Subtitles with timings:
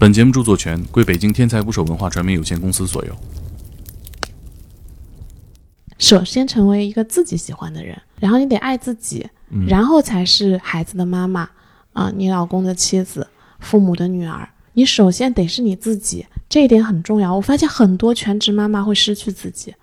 [0.00, 3.16] 本节目著作权归北京天才捕手文化传媒有限公司所有。
[5.98, 9.28] 首先成为一个自己喜欢的人，然后你得爱自己，
[9.66, 11.50] 然后才是孩子的妈妈
[11.94, 13.26] 啊，你老公的妻子，
[13.58, 14.48] 父母的女儿。
[14.74, 17.34] 你首先得是你自己，这一点很重要。
[17.34, 19.74] 我发现很多全职妈妈会失去自己。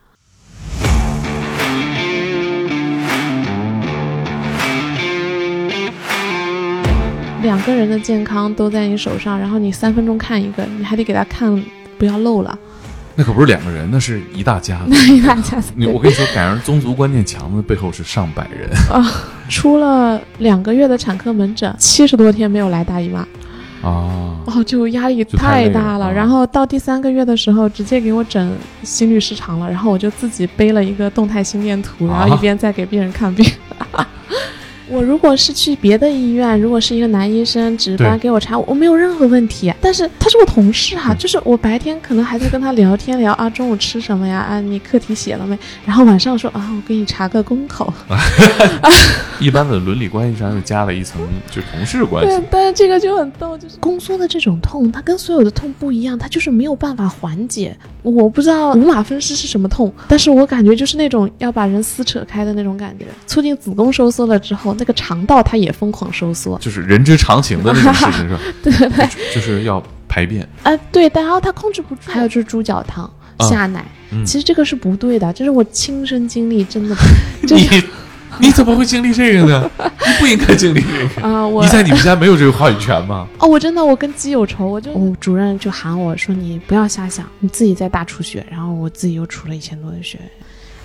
[7.46, 11.64] 两个人的健康都在你手上，然后你三分钟看一个，你还得给他看，
[11.97, 12.57] 不要漏了。
[13.15, 14.88] 那可不是两个人，那是一大家子。
[14.89, 15.71] 那 一大家子。
[15.75, 19.05] 你我跟你说，赶上宗族观念强的背后是上百人啊。
[19.47, 23.19] 出了两个月的产科门诊，七十多天没有来大姨妈。
[23.82, 24.36] 啊。
[24.46, 26.11] 哦，就压力太大了。
[26.11, 28.52] 然后到第三个月的时候，直接给我诊
[28.83, 29.69] 心律失常了。
[29.69, 33.45] 然后我就自己背了一个动态心电图，然后一边在给病人看病。
[34.88, 39.73] 我如果是去别的医院，如果是一个男医生值班给我查，我没有任何问题。
[39.81, 44.39] 但是他是我同事哈，就是我白天可能还在跟他聊天聊啊，中午吃什么呀？
[44.39, 45.58] 啊，你课题写了没？
[45.86, 47.92] 然后晚上说啊，我给你查个宫口。
[49.42, 51.20] 一般的伦理关系上又加了一层
[51.52, 52.38] 就同事关系。
[52.38, 57.75] 对，但是这个就很逗，就是宫缩的这种痛，它跟所有的痛不一样，它就是没有办法缓解。
[58.02, 64.74] 我不知道五马分尸是什么痛，但是我感觉就是那种要把人撕扯开的那种感觉，促进子宫收缩了之后。
[64.77, 68.39] 那个肠道它也疯狂收缩，就是人之常情的那种事情， 是吧？
[68.63, 70.47] 对对对，就是要排便。
[70.63, 72.01] 啊，对，然后它控制不住。
[72.05, 73.09] 还有就是猪脚汤、
[73.39, 73.83] 下奶，
[74.25, 76.95] 其实这个是不对的，这是我亲身经历，真的。
[77.43, 77.83] 你
[78.37, 79.71] 你怎么会经历这个呢？
[79.79, 81.47] 你不应该经历这个 啊！
[81.47, 83.25] 我你在你们家没有这个话语权吗？
[83.39, 90.19] 哦，我真的，我跟鸡有仇，我就主任就喊我说：“你不要瞎想，你自己在大出血。”然后我自己又出了一千多的血。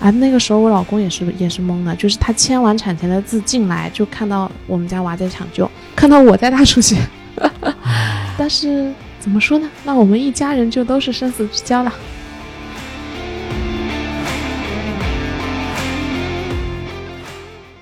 [0.01, 6.97] 啊，那个时候我老公也是也是懵的，就是他签完产前的字进来，就看到我们家娃在抢救，看到我在大出血，
[8.35, 9.69] 但是怎么说呢？
[9.83, 11.93] 那我们一家人就都是生死之交了。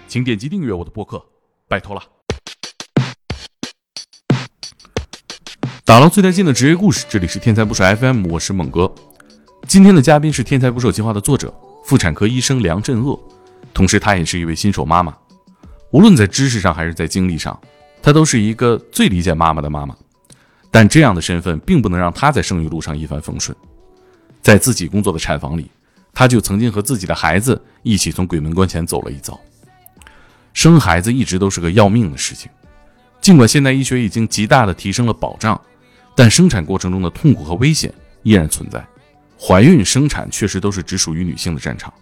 [0.09, 1.23] 请点击订阅我的播客，
[1.69, 2.03] 拜托了。
[5.85, 8.93] 打捞最带劲的职业故事，这里是天才不手 FM，我是猛哥。
[9.65, 11.53] 今天的嘉宾是天才捕手计划的作者。
[11.89, 13.19] 妇产科医生梁振鄂，
[13.73, 15.11] 同时她也是一位新手妈妈。
[15.89, 17.59] 无论在知识上还是在经历上，
[17.99, 19.97] 她都是一个最理解妈妈的妈妈。
[20.69, 23.57] 但这样的身份并不能让她在生育路上一帆风顺。
[24.39, 25.71] 在自己工作的产房里，
[26.13, 29.39] 她就曾经和自己的孩子一起从鬼门关前走了一遭。
[30.53, 32.51] 生孩子一直都是个要命的事情，
[33.19, 35.59] 尽管现代医学已经极大的提升了保障，
[36.15, 37.91] 但生产过程中的痛苦和危险
[38.21, 38.85] 依然存在。
[39.41, 41.93] 怀孕生产确实都是只属于女性的战场，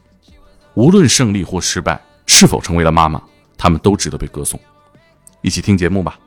[0.74, 3.22] 无论胜利或失败，是否成为了妈妈，
[3.56, 4.60] 她们都值得被歌颂。
[5.42, 6.20] 一起听节目吧。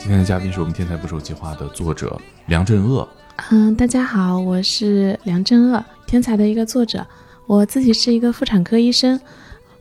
[0.00, 3.06] 今天的嘉宾是我们天才捕手计划的作者梁振鄂。
[3.50, 7.06] 嗯，大家好，我是梁振鄂，天才的一个作者。
[7.46, 9.20] 我自己是一个妇产科医生，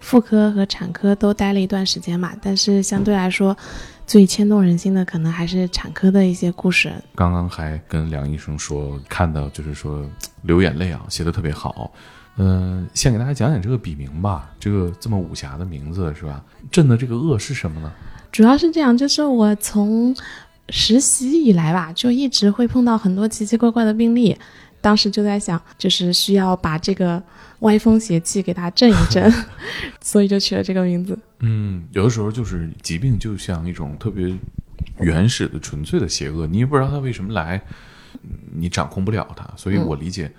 [0.01, 3.55] 妇科和产科都待了一段时间嘛，但是相对来说。
[4.07, 6.91] 最牵动人心的可能还是产科的一些故事。
[7.13, 10.09] 刚刚还跟梁医生说，看到就是说
[10.43, 11.91] 流眼泪啊，写的特别好。
[12.37, 16.41] 嗯，先给大家讲讲这个笔名吧，这个这么武侠的名字是吧？
[16.71, 17.91] 朕的这个恶是什么呢？
[18.31, 20.15] 主要是这样，就是我从
[20.69, 24.37] 实习以来吧，就一直会碰到很多奇奇怪怪的病例。
[24.79, 27.21] 当时就在想，就是需要把这个
[27.59, 29.31] 歪风邪气给它震一震，
[30.01, 31.17] 所以就取了这个名字。
[31.39, 34.35] 嗯，有的时候就是疾病就像一种特别
[34.99, 37.61] 原始的、纯粹的邪恶，你也不知道它为什么来，
[38.53, 39.47] 你掌控不了它。
[39.55, 40.31] 所以我理解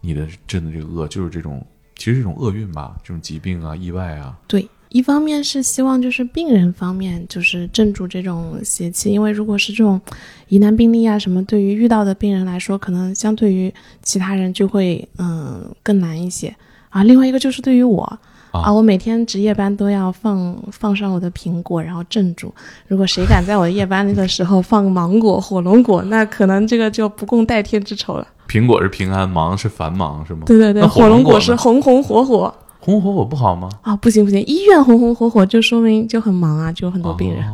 [0.00, 4.38] 你的镇的这个恶，就是这种其实这种厄运吧，这种疾病啊、意外啊。
[4.46, 4.68] 对。
[4.90, 10.00] 一方面是希望就是病人方面就是镇住这种邪气，因为如果是这种
[10.48, 13.72] 疑难病例啊什么，对于遇到的病人来说，可能相对于
[14.02, 16.54] 其他人就会嗯更难一些
[16.88, 17.04] 啊。
[17.04, 18.02] 另外一个就是对于我
[18.50, 22.52] 啊，我每天值夜班都要放放上我的苹果，然后镇住。
[22.86, 28.26] 如果谁敢在我夜班的时候放芒果、火龙果，那可能这个就不共戴天之仇了。
[28.48, 30.44] 苹果是平安，芒是繁忙是吗？
[30.46, 32.52] 对对对，火龙果是红红火火。
[32.88, 33.68] 红红火火不好吗？
[33.82, 37.44] 啊，不行不行，医院红红火火就说明就很忙啊，就有很多病人。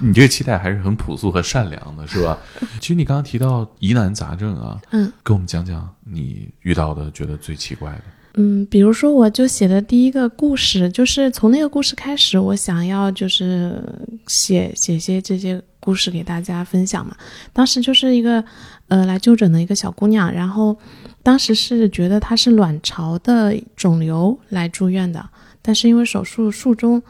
[0.00, 2.38] 你这个期待还是很朴素和善良的，是吧？
[2.80, 8.02] 其实你刚刚提到疑难杂症啊，嗯，跟我们讲讲你遇到的觉得最奇怪的。
[8.34, 13.82] 嗯，比如说我就写的第一个故事，就是从那个故事开始，我想要就是
[14.26, 17.14] 写写些这些故事给大家分享嘛。
[17.52, 18.42] 当时就是一个
[18.88, 20.74] 呃来就诊的一个小姑娘，然后。
[21.22, 25.28] 当时是觉得她是卵巢的肿瘤来住院的，
[25.60, 27.02] 但是因为手术术中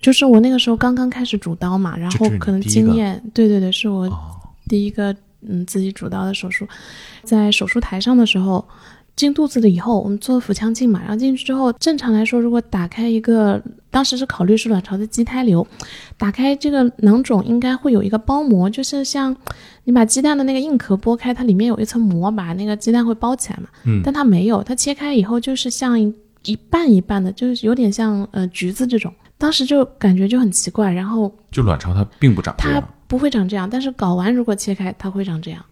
[0.00, 6.68] 就是我那个时候刚刚开始主刀嘛，然后可能经验，对对对，是我哦，第一个嗯自己主刀的手术，
[7.22, 8.66] 在手术台上的时候，
[9.16, 15.64] 进肚子了以后，我们做腹腔镜嘛，然后进去之后，正常来说，如果打开一个，当时是考虑是卵巢的畸胎瘤，
[16.18, 19.34] 打开这个囊肿应该会有一个包膜，就是像
[19.84, 26.12] 你把鸡蛋的那个硬壳剥开，它里面有一层膜把那个鸡蛋会包起来嘛，嗯但它没有，它切开以后就是像一
[26.44, 29.12] 一半一半的，就是有点像呃橘子这种。
[29.36, 35.62] 当时就感觉就很奇怪，然后就卵巢它并不长这它不会长这样，但是睾丸如果切开，它会长这样。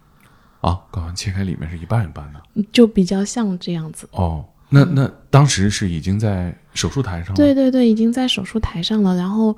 [0.63, 2.65] 啊，睾丸切开里面是一半一半的。
[2.73, 4.09] 就比较像这样子。
[4.13, 7.35] 哦，那那当时是已经在手术台上了。
[7.35, 9.15] 对对对，已经在手术台上了。
[9.17, 9.55] 然后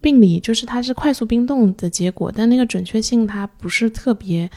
[0.00, 4.50] 病理就是它是快速冰冻的结果，但那个准确性它不是特别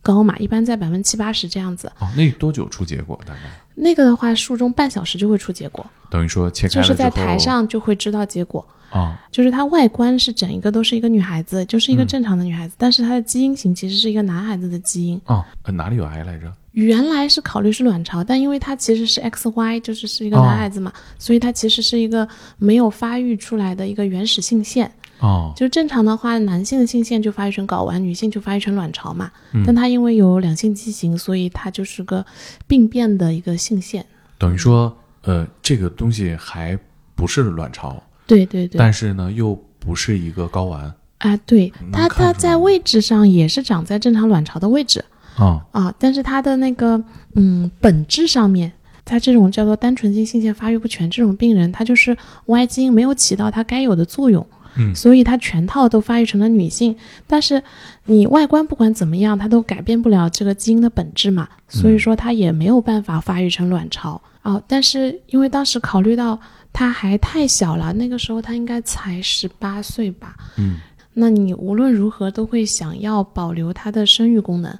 [0.00, 1.90] 高嘛，一般在百分之七八十这样子。
[1.98, 3.20] 哦，那多久出结果？
[3.26, 3.40] 大概
[3.74, 8.64] 那个的话，术中半小时就会出结果，等于说切开就是在台上就会知道结果。
[8.94, 15.20] 啊、就是它外观是整一个都是一个女孩子，就是一个嗯正常的女孩子，但是她的基因型其实是一个男孩子的基因。
[15.24, 16.52] 啊，呃哪里有癌来着？
[16.72, 24.90] 原来是考虑是卵巢，但因为它其实是 XY，就是是一个哦男孩子嘛，所以它其实是一个没有发育出来的一个原始性腺。
[25.20, 29.30] 哦，就正常的话，男性的性腺就发育成睾丸，女性就发育成卵巢嘛。
[29.52, 32.24] 嗯但它因为有两性畸形，所以它就是个
[32.66, 34.04] 病变的一个性腺。
[34.38, 36.76] 等于说，呃，这个东西还
[37.14, 40.92] 不是卵巢，对对对，但是呢，又不是一个睾丸。
[41.18, 45.04] 啊，对它它在位置上也是长在正常卵巢的位置。
[45.36, 47.02] 啊、啊，但是它的那个
[47.34, 48.72] 嗯本质上面。
[49.06, 52.16] 它这种叫做单纯性性腺发育不全这种病人，他就是
[52.46, 54.46] Y 基因没有起到它该有的作用，
[54.76, 54.94] 嗯。
[54.94, 56.96] 所以它全套都发育成了女性。
[57.26, 57.62] 但是
[58.06, 64.18] 你外观不管怎么样，它都改变不了这个基因的本质嘛，所以说它也没有办法发育成卵巢。
[64.40, 64.58] 啊。
[64.66, 66.40] 但是因为当时考虑到
[66.74, 70.76] 他还太小了，那个时候他应该才十八岁吧，嗯。
[71.14, 74.76] 那你无论如何都会想要保留他的生育功能。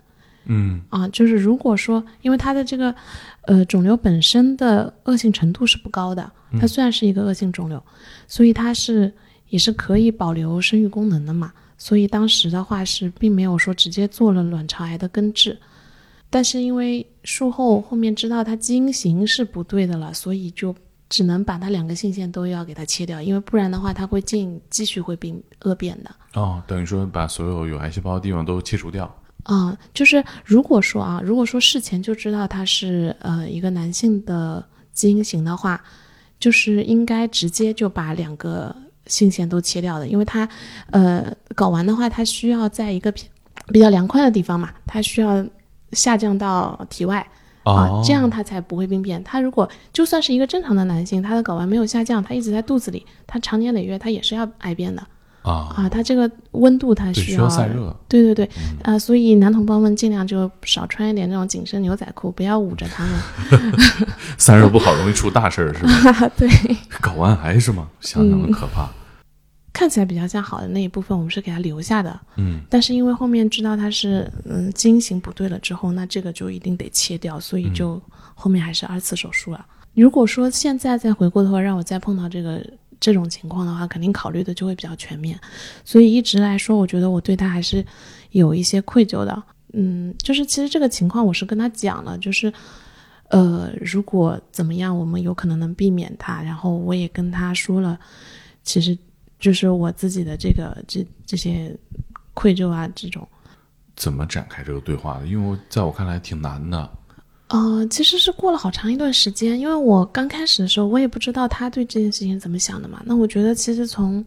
[0.46, 0.82] 嗯。
[0.88, 2.92] 啊，就是如果说，因为他的这个，
[3.42, 6.28] 呃，肿瘤本身的恶性程度是不高的，
[6.60, 7.80] 它虽然是一个恶性肿瘤，
[8.26, 9.14] 所以它是
[9.50, 11.52] 也是可以保留生育功能的嘛。
[11.78, 15.56] 所以当时的话是并没有说直接做了卵巢癌的根治，
[16.30, 20.74] 但是因为术后后面知道它基因型是不对的了，所以就
[21.08, 26.10] 只能把它两个性腺都要给它切掉，因为不然的话它会进继续会病恶变的。
[26.34, 29.12] 哦，等于说把所有有癌细胞的地方都切除掉。
[29.44, 35.78] 啊、就是如果说啊，如果说事前就知道他是呃一个男性的基因型的话，
[36.40, 38.74] 就是应该直接就把两个
[39.06, 40.48] 性腺都切掉的，因为它
[40.90, 43.24] 呃睾丸的话，它需要在一个比
[43.66, 45.44] 比较凉快的地方嘛，它需要
[45.92, 47.26] 下降到体外
[47.64, 49.22] 啊、哦，这样它才不会病变。
[49.24, 55.02] 他如果就算是一个正常的男性，他的睾丸没有下降，他一直在肚子里，他长年累月他也是要癌变的
[55.42, 57.94] 啊，啊，他这个温度它对，需需要要散热。
[58.08, 63.12] 对对对，嗯啊、所以男同胞们尽量就少穿一点那种紧身牛仔裤，不要捂着他们。
[64.38, 65.82] 散热不好，容易出大事儿，是
[66.12, 66.30] 吧？
[66.36, 66.48] 对，
[67.00, 67.88] 睾丸癌是吗？
[68.00, 68.88] 相当的可怕。
[69.74, 72.18] 看起来比较像好的那一部分，我们是给他留下的。
[72.36, 78.00] 嗯但是因为后面知道他是嗯基因型不对了之后，那这个就一定得切掉，所以就
[78.34, 79.66] 后面还是二次手术了。
[79.92, 82.64] 如果说现在再回过头让我再碰到这个
[82.98, 85.38] 这种情况的话，肯定考虑的就会比较全面。
[85.84, 87.84] 所以一直来说，我觉得我对他还是
[88.30, 89.42] 有一些愧疚的。
[89.72, 92.52] 嗯，就是其实这个情况我是跟他讲了，就是
[93.28, 96.40] 呃，如果怎么样，我们有可能能避免他。
[96.40, 97.98] 然后我也跟他说了，
[98.62, 98.96] 其实
[99.44, 101.76] 就是我自己的这个这这些
[102.32, 103.28] 愧疚啊，这种。
[103.94, 105.26] 怎么展开这个对话的？
[105.26, 106.90] 因为在我看来挺难的。
[107.48, 113.02] 呃，其实是过了好长一段时间，因为我刚开始的时候，我也不知道他对这件事情怎么想的嘛。
[113.04, 114.24] 那我觉得其实从，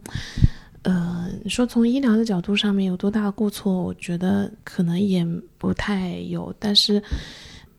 [0.82, 5.26] 呃，你说从医疗的角度上面有多大的过错，我觉得可能也
[5.58, 6.54] 不太有。
[6.60, 7.02] 但是，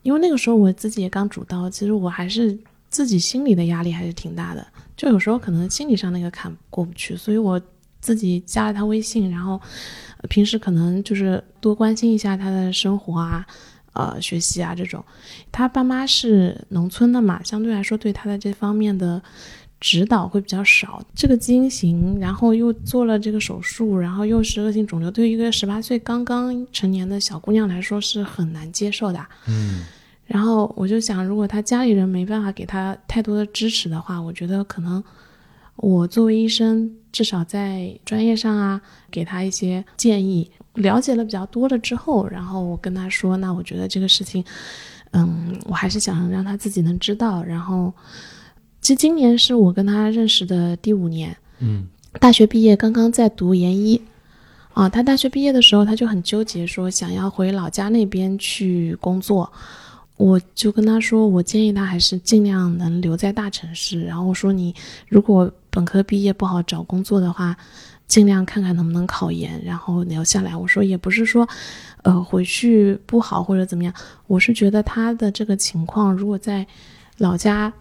[0.01, 2.55] 因为那个时候我自己也刚主刀，其实我还是
[2.89, 4.67] 自己心里的压力还是挺大的，
[4.99, 7.59] 就有时候可能心理上那个坎过不去，所以我
[8.01, 9.53] 自己加了他微信，然后
[10.17, 13.47] 呃平时可能就是多关心一下他的生活啊。
[13.93, 15.03] 呃，学习啊这种，
[15.51, 19.21] 他爸妈是农村的嘛，相对来说对他的这方面的
[19.79, 21.03] 指导会比较少。
[21.15, 29.25] 这个基因型，然后又做了这个手术，然后又是恶性肿瘤，对于一个十八岁刚刚成年的小姑娘来说是很难接受的。
[29.47, 29.83] 嗯
[30.29, 35.03] 然后我就想，如果他家里人没办法给他太多的支持的话，我觉得可能
[35.75, 40.51] 我作为医生，至少在专业上啊，给他一些建议。
[40.75, 44.45] 了解了比较多了之后，然后我跟他说，那我觉得这个事情，
[45.13, 47.43] 嗯，我还是想让他自己能知道。
[47.43, 47.91] 然后，
[48.81, 51.87] 其实今年是我跟他认识的第五年，嗯
[52.19, 53.99] 大学毕业，刚刚在读研一。
[54.75, 59.51] 啊，他大学毕业的时候，他就很纠结，说想要回老家那边去工作。
[60.19, 64.03] 我就跟他说，我建议他还是尽量能留在大城市。
[64.03, 64.75] 然后我说，你
[65.07, 67.55] 如果本科毕业不好找工作的话，
[68.05, 70.53] 尽量看看能不能考研，然后留下来。
[70.53, 71.47] 我说也不是说，
[72.01, 73.93] 呃，回去不好或者怎么样。
[74.27, 76.67] 我是觉得他的这个情况，如果在
[77.17, 77.71] 老家，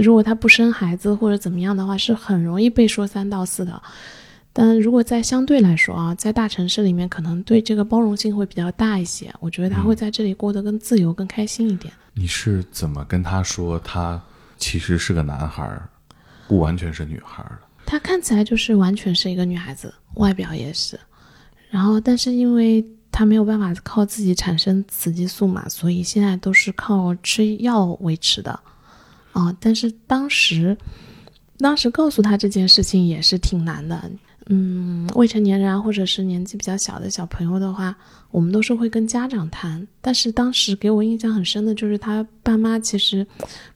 [0.00, 3.82] 如果他不生孩子或者怎么样的话，是很容易被说三道四的。
[4.52, 9.32] 但如果在相对来说啊，在大城市里面，可能对这个包容性会比较大一些。
[9.40, 11.92] 我觉得他会在这里过得更自由、更开心一点。
[12.12, 14.20] 你是怎么跟他说他
[14.58, 15.80] 其实是个男孩，
[16.46, 17.58] 不完全是女孩的？
[17.86, 21.00] 他看起来就是完全是一个女孩子，外表也是。
[21.70, 28.60] 然后，但是因为他没有办法靠自己产生雌激素嘛，所以现在都是靠吃药维持的。
[29.32, 30.76] 啊，但是当时，
[31.56, 34.10] 当时告诉他这件事情也是挺难的。
[34.46, 37.94] 嗯，未成年人啊，或者是年纪比较小的小朋友的话，
[38.30, 39.86] 我们都是会跟家长谈。
[40.00, 43.26] 但是当时给我印象很深的就是他爸妈其实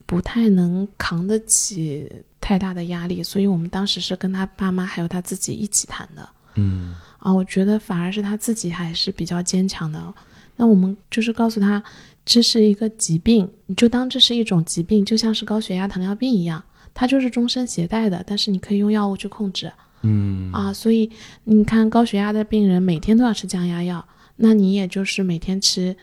[0.06, 6.28] 不太能扛得起太大的压力，所以我们当时是跟他爸妈还有他自己一起谈的。
[6.56, 10.14] 嗯，啊，我觉得反而是他自己还是比较坚强的。
[10.56, 11.82] 那我们就是告诉他，
[12.25, 16.62] 这是一个疾病，你就当这是一种疾病，就像是高血压、糖尿病一样，
[16.94, 19.70] 它就是终身携带的，但是你可以用药物去控制。
[20.06, 21.10] 嗯啊，所以
[21.44, 25.94] 你看高血压的病人每天都要吃降压药，那你也就是每天吃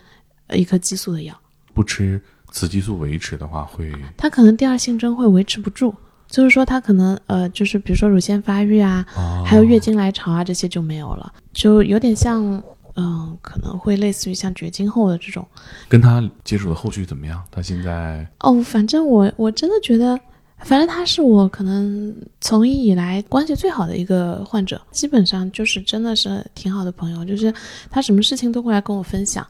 [0.53, 1.33] 一颗激素的药。
[1.73, 5.93] 不吃雌激素维持的话，会他可能第二性征会维持不住，
[6.27, 9.05] 就是说他可能呃，就是比如说乳腺发育啊，
[9.45, 12.61] 还有月经来潮啊这些就没有了，就有点像
[12.95, 15.47] 嗯，可能会类似于像绝经后的这种。
[15.89, 17.41] 跟他接触的后续怎么样？
[17.49, 20.19] 他现在哦，反正我我真的觉得。
[20.65, 27.53] 反正他是我可能从医以来关系最好的一个患者，基本上就是真的是挺好的朋友，就是
[27.89, 29.45] 他什么事情都会来跟我分享，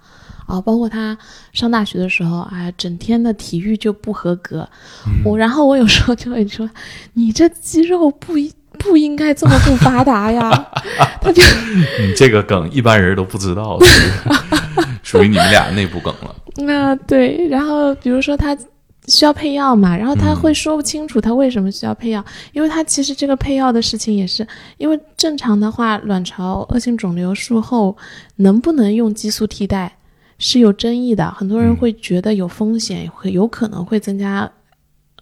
[0.47, 1.15] 啊，包括他
[1.51, 4.67] 上大学的时候，哎，整天的体育就不合格，
[5.23, 6.67] 我然后我有时候就会说，
[7.13, 8.33] 你这肌肉不
[8.79, 10.49] 不应该这么不发达呀，
[11.21, 11.43] 他就
[11.99, 13.77] 你这个梗一般人都不知道，
[15.03, 16.35] 属于你们俩内部梗了。
[16.57, 18.57] 那对，然后比如说他。
[19.07, 19.97] 需要配药嘛？
[19.97, 27.97] 然后他会说不清楚他为什么需要配药，因为他其实这个配药的事情也是，因为正常的话，卵巢恶性肿瘤术后
[28.37, 29.97] 能不能用激素替代
[30.37, 34.49] 是有争议的，很多人会觉得有风险，会有可能会增加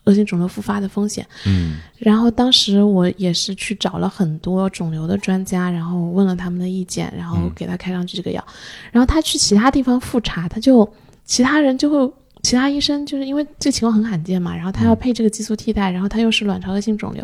[0.03, 1.25] 恶性肿瘤复发的风险。
[1.47, 8.45] 嗯，然后当时我也是去找了很多肿瘤的专家，然后问了他们的意见，然后给他开上去这个药，
[8.91, 10.88] 然后他去其他地方复查，他就
[11.25, 12.13] 其他人就会。
[12.43, 17.24] 其他医生就是因为这情况很罕见嘛，然后他要配这个激素替代，然后他又是卵巢恶性肿瘤，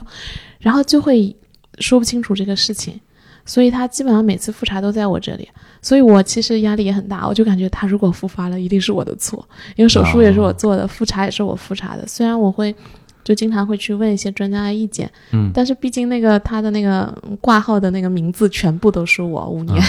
[0.60, 1.36] 然后就会
[1.80, 3.00] 说不清楚这个事情，
[3.44, 5.50] 所以他基本上每次复查都在我这里，
[5.82, 9.44] 所以我其实压力也很大，我就感觉他如果复发了，一定是我的错，
[9.76, 12.76] 因为手术也是我做的，复查也是我复查的，虽然我会
[13.24, 19.84] 就经常会去问一些专家的意见，嗯，但是毕竟那个他的那个挂号的那个名字全部都是我五年，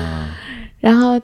[0.80, 1.18] 然后。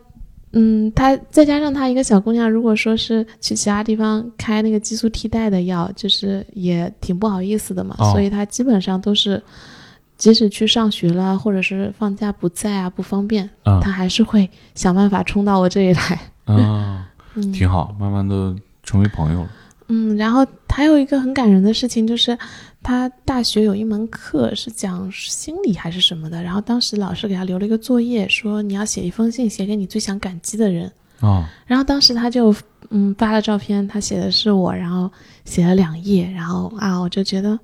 [0.59, 7.95] 嗯，她再加上她一个小姑娘，如果说是去其他地方开那个激素替代的药，就是也挺不好意思的嘛。
[8.11, 9.43] 所以她基本上都是，
[10.17, 13.49] 即使去上学了，或者是放假不在啊，不方便，
[13.83, 16.21] 她还是会想办法冲到我这里来。
[16.47, 17.07] 啊，
[17.53, 19.49] 挺好，慢慢的成为朋友了。
[19.89, 22.37] 嗯，然后还有一个很感人的事情就是。
[22.83, 30.89] 他大学有一门课是讲心理还是什么的，然后当时老师给他留了一个作业，说你要写一封信，写给你最想感激的人。
[31.19, 32.55] 啊，然后当时他就
[32.91, 35.11] 嗯发了照片，他写的是我，然后
[35.45, 37.59] 写了两页，然后啊我就觉得，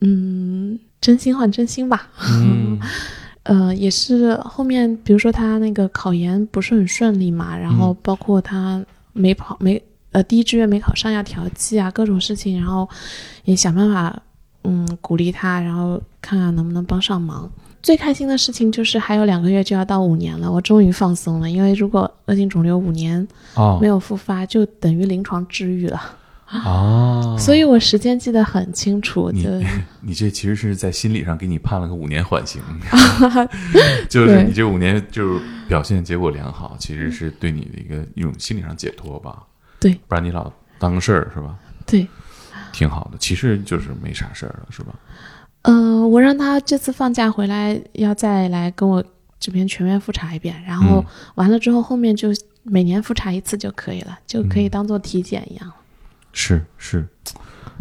[0.00, 2.08] 嗯，真心换真心吧。
[2.40, 2.80] 嗯，
[3.44, 9.82] 呃，也是后面比如说他那个考研不是很顺利嘛，然后包括他没跑没。
[10.14, 12.88] 呃，第一志愿没考上要调剂啊，各种事情，然后
[13.44, 14.22] 也想办法，
[14.62, 17.50] 嗯，鼓励他，然后看看能不能帮上忙。
[17.82, 23.26] 最开心的事情就是还有两个月就要到五年了，我终于放松了，因为如果恶性肿瘤五年
[23.80, 26.00] 没有复发，就等于临床治愈了。
[26.64, 29.32] 哦， 所以我时间记得很清楚。
[29.32, 29.66] 你
[30.00, 32.62] 你这其实是在心理上给你判了个五年缓刑，
[34.08, 39.42] 就是你这五年就是表现结果良好，其实是对你的一个一种心理上解脱吧。
[39.84, 41.58] 对，不然你老当个事儿是吧？
[41.84, 42.08] 对，
[42.72, 44.94] 挺好的，其实就是没啥事儿了，是吧？
[45.60, 49.04] 呃，我让他这次放假回来要再来跟我
[49.38, 52.30] 这边全面复查一遍，然后完了之后后面就
[52.62, 55.74] 每年复查一次就可以了，就可以当做体检一样了。
[56.32, 57.06] 是是，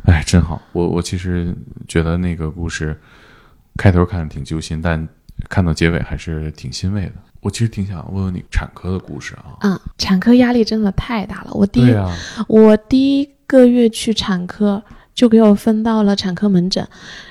[0.03, 0.61] 哎，真好。
[0.73, 1.55] 我我其实
[1.87, 2.99] 觉得那个故事
[3.77, 5.07] 开头看着挺揪心，但
[5.47, 7.13] 看到结尾还是挺欣慰的。
[7.43, 9.53] 我其实挺想问问你产科的故事啊。
[9.61, 11.51] 嗯，产科压力真的太大了。
[11.53, 12.09] 我第一啊，
[12.47, 14.81] 我第一个月去产科，
[15.13, 16.87] 就给我分到了产科门诊。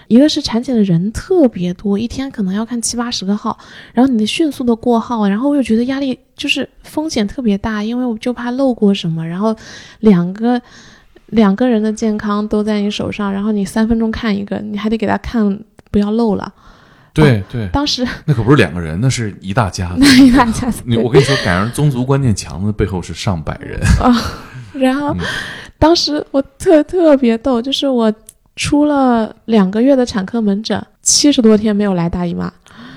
[0.08, 3.58] 一个是产检的人特别多，一天可能要看七八十个号，
[3.94, 9.56] 然后你得迅速的过号，然后我又觉得压力就是风险特别大，因为我就怕漏过什么，然后
[10.00, 10.60] 两个
[11.28, 15.58] 两个人的健康都在你手上，然后你三分钟看一个，你还得给他看，
[15.90, 16.52] 不要漏了。
[17.12, 19.96] 对对，当时那可不是两个人，那是一大家子。
[20.00, 23.80] 那一大家子 你我跟你说，赶上宗族观念强的背后是上百人。
[24.00, 24.12] 啊
[24.72, 25.18] 然后嗯
[25.78, 28.10] 当时我特特别逗，就是我
[28.56, 32.44] 出了两个月的产科门诊，七十多天没有来大姨妈，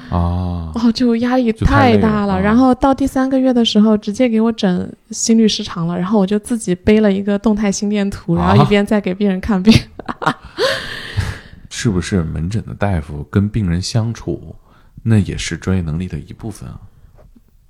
[0.09, 2.35] 啊，哦，就压力太大了。
[2.35, 9.73] 啊然后到第三个月的时候，直接给我诊心律失常了，然后我就自己背了一个动态心电图，然后啊一边在给病人看病。
[11.77, 14.55] 是不是门诊的大夫跟病人相处，
[15.03, 16.79] 那也是专业能力的一部分啊？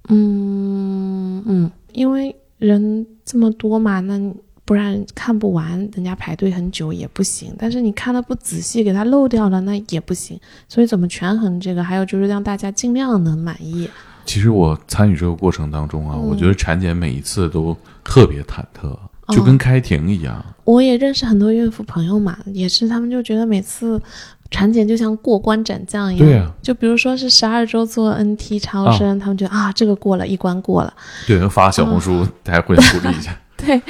[0.10, 4.16] 嗯嗯，因为人这么多嘛，那
[4.64, 7.52] 不然看不完，人家排队很久也不行。
[7.58, 10.40] 但是你看的不仔细，给他漏掉了，那也不行。
[10.70, 11.84] 所以怎么权衡这个？
[11.84, 13.90] 还有就是让大家尽量能满意。
[14.24, 18.96] 其实我参与这个过程当中啊，嗯我觉得产检每一次都特别忐忑，
[19.29, 20.44] 就跟开庭一样。
[20.63, 24.01] 我也认识很多孕妇朋友嘛，也是他们就觉得每次
[24.50, 26.27] 产检就像过关斩将一样。
[26.27, 30.94] 对呀、就比如说是十二周做 NT 超声，他们觉得啊这个过了一关过了。
[31.27, 33.38] 对，发小红哦书大家互相鼓励一下。
[33.58, 33.82] 对，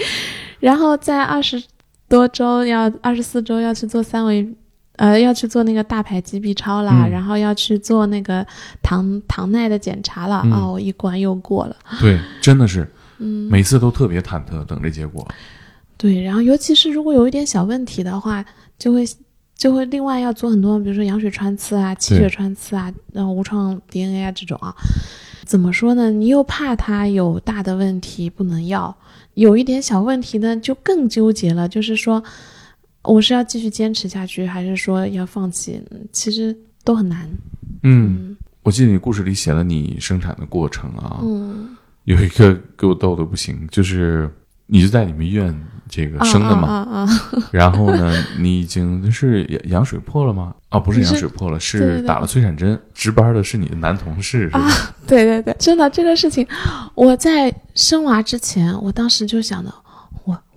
[0.60, 1.62] 然后在二十
[2.08, 4.48] 多周要二十四周要去做三维，
[4.98, 8.46] 呃，要去做那个大排畸 B 超啦，嗯然后要去做那个
[8.82, 12.88] 糖糖耐的检查了，嗯哦，我一关又过了，对，真的是
[13.20, 15.28] 嗯，每次都特别忐忑，等这结果。
[15.98, 18.46] 对，然后尤其是如果有一点小问题的话，
[18.78, 19.06] 就会。
[19.58, 24.76] 就会另外要做很多，比如说羊水穿刺啊、气血穿刺啊、然后无创 DNA 啊这种啊，
[25.46, 26.12] 怎么说呢？
[26.12, 28.94] 你又怕它有大的问题不能要，
[29.36, 32.22] 有一点小问题呢就更纠结了，就是说
[33.04, 35.82] 我是要继续坚持下去，还是说要放弃？
[35.90, 37.26] 嗯其实都很难。
[37.84, 41.70] 嗯，我记得你故事里写了你生产的过程啊，嗯，
[42.06, 44.30] 有一个给我逗的不行，就是
[44.68, 45.56] 你就在你们医院
[45.88, 47.10] 这个生的嘛，啊啊啊！
[47.52, 50.56] 然后呢，你已经是羊羊水破了吗？
[50.70, 52.80] 啊，不是是羊水破了，对是打了催产针。
[52.94, 54.68] 值班的是你的男同事，是吧？
[55.06, 56.46] 对对对，真的这个事情，
[56.96, 59.74] 我在生娃之前，我当时就想的，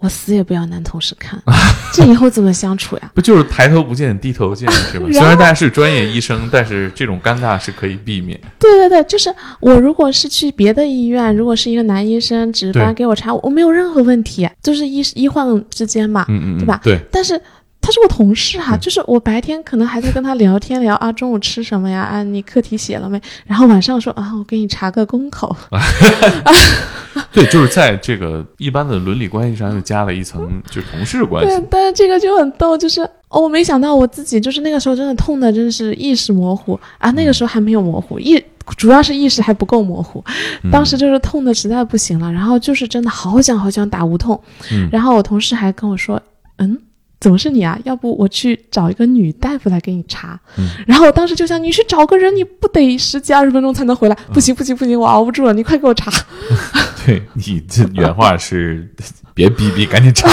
[0.01, 1.41] 我我死也不要男同事看，
[1.93, 3.11] 这以后怎么相处呀？
[3.15, 5.07] 不就是抬头不见低头见是吧？
[5.13, 8.39] 虽然大家是专业医生，但是这种尴尬是可以避免。
[8.59, 16.25] 对对对，就是我如果是去别的医院，如果是一个男医生值班给我查，我没有任何问题，就是医医患之间嘛。
[16.29, 17.41] 嗯嗯，嗯对吧对，但是
[17.89, 22.03] 他是我同事啊，就是我白天可能还在跟他聊天聊啊，中午吃什么呀？
[22.03, 23.19] 啊，你课题写了没？
[23.47, 25.57] 然后晚上说啊，我给你查个宫口。
[27.33, 37.11] 对，就是在这个一般的伦理关系上又加了一层就是同事关系对。，但是这个就很逗，就是哦，我没想到我自己就是那个时候真的痛的，真的是意识模糊啊。
[37.13, 38.39] 那个时候还没有模糊，意
[38.77, 40.23] 主要是意识还不够模糊，
[40.63, 44.39] 嗯当时就是痛的实在不行了，然后就是真的好想好想打无痛，
[44.71, 46.21] 嗯然后我同事还跟我说，
[46.59, 46.79] 嗯。
[47.21, 47.79] 怎么是你啊？
[47.85, 50.39] 要不我去找一个女大夫来给你查。
[50.57, 54.17] 嗯然后我当时就想，你去找个人，你不得十几二十分钟才能回来？
[54.33, 56.11] 不行不行不行，我熬不住了，你快给我查。
[57.05, 58.89] 对你这原话是
[59.35, 60.29] 别逼逼，赶紧查，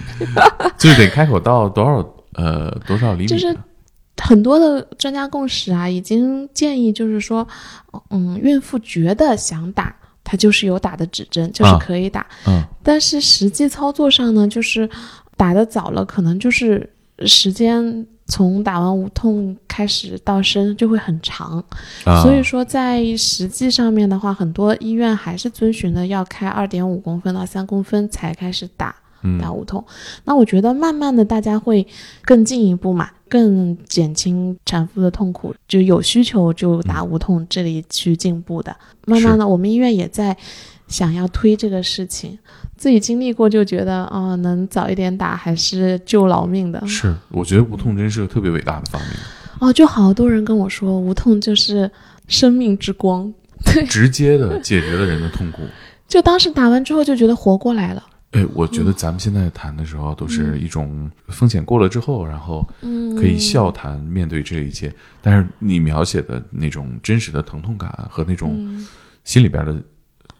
[0.76, 3.26] 就是得开口到多少呃多少厘米？
[3.26, 3.56] 就是
[4.18, 7.46] 很多的专家共识啊，已经建议就是说，
[8.10, 12.26] 嗯，孕妇觉得想打，它就是有打的指针，就是啊可以打。
[12.46, 14.88] 嗯但是实际操作上呢，就是
[15.36, 16.88] 打的早了，可能就是
[17.26, 21.62] 时间从打完无痛开始到生就会很长。
[22.04, 28.94] 啊，所以说，在实际上面的话，很多医院还是遵循的要开二点五公分到三公分才开始打。
[29.22, 29.82] 嗯打无痛。
[30.24, 31.84] 那我觉得慢慢的大家会
[32.22, 38.76] 更进一步嘛，更减轻产妇的痛苦，就有需求就打无痛，这里去进步的。
[39.06, 40.36] 慢慢的，我们医院也在
[40.88, 42.38] 想要推这个事情，
[42.76, 46.86] 自己经历过就觉得啊、能早一点打还是救老命的。
[46.86, 49.08] 是，我觉得无痛真是个特别伟大的发明，
[49.60, 51.90] 哦，就好多人跟我说，无痛就是
[52.28, 53.32] 生命之光。
[53.64, 55.62] 对直接的解决了人的痛苦。
[56.06, 58.04] 就当时打完之后就觉得活过来了。
[58.32, 64.92] 哎，我觉得咱们现在谈的时候都是一种风险过了之后，然后嗯，可以笑谈面对这一切。
[65.22, 68.86] 但是你描写的那种真实的疼痛感和那种嗯
[69.24, 69.74] 心里边的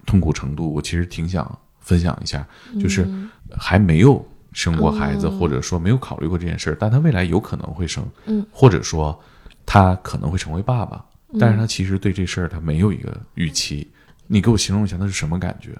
[0.06, 2.46] 痛苦程度，我其实挺想分享一下。
[2.80, 9.18] 就是嗯还没有生过孩子，哦或者说没有考虑过这件事儿，但他未来有可能会生，嗯，或者说
[9.66, 11.04] 他可能会成为爸爸，
[11.38, 13.86] 但是他其实对这事儿他没有一个预期。
[14.28, 15.70] 你给我形容一下，那是什么感觉？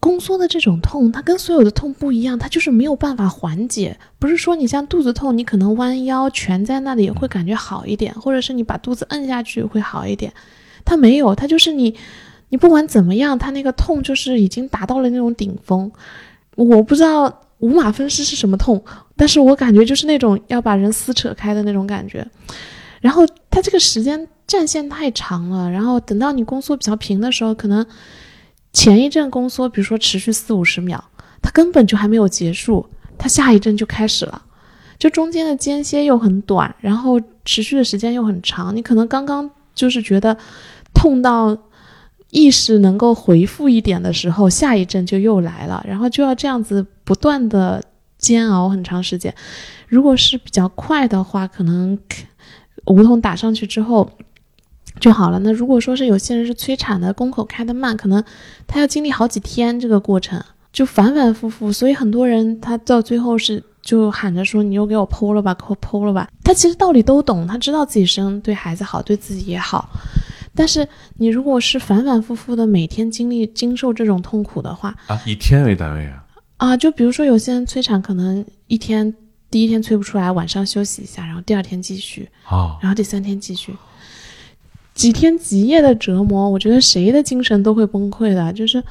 [0.00, 3.98] 宫缩的这种痛，它跟所有的痛不一样，它就是没有办法缓解。
[4.18, 10.32] 不是说你像肚子痛，你可能弯腰蜷在那里会感觉好一点，或者是你把肚子摁下去会好一点。
[10.84, 11.96] 它没有，它就是你，
[12.48, 15.90] 你不管怎么样，他那个痛就是已经达到了那种顶峰。
[16.56, 18.82] 我不知道五马分尸是什么痛，
[19.16, 22.26] 但是我感觉就是那种要把人撕扯开的那种感觉。
[23.00, 27.86] 然后他这个时间战线太长了，然后等到你宫缩比较平的时候，可能。
[28.70, 31.02] 前一阵宫缩，比如说持续四五十秒，
[31.40, 34.42] 它根本就还没有结束，它下一阵就开始了，
[34.98, 38.76] 就中间的间歇又很短，然后持续的时间又很长。
[38.76, 40.36] 你可能刚刚就是觉得
[40.94, 41.56] 痛到
[42.30, 47.82] 意识能够回复一点的时候，下一阵就又来了，然后就要这样子不断的
[48.18, 49.34] 煎熬很长时间。
[49.86, 51.98] 如果是比较快的话，可能
[52.86, 54.10] 无痛打上去之后。
[55.00, 55.38] 就好了。
[55.38, 58.20] 那如果说是有些人是催产的，宫口开的慢，可能
[58.66, 61.72] 他要经历好几天这个过程，就反反复复。
[61.72, 69.88] 所以很多人他到最后是就喊着说：“你又给我剖了吧，给我剖了吧。”他其实道理都懂，他知道自己生对孩子好，对自己也好。
[70.58, 76.24] 但是你如果是反反复复的每天经历经受这种痛苦的话，啊，以天为单位啊，
[76.56, 79.14] 啊，就比如说有些人催产可能一天
[79.48, 83.72] 第一天催不出来，晚上休息一下，然后第二天继续，哦，然后第三天继续。
[84.94, 88.52] 几天几夜的折磨，我觉得谁的精神都会崩溃的。
[88.52, 88.82] 就是，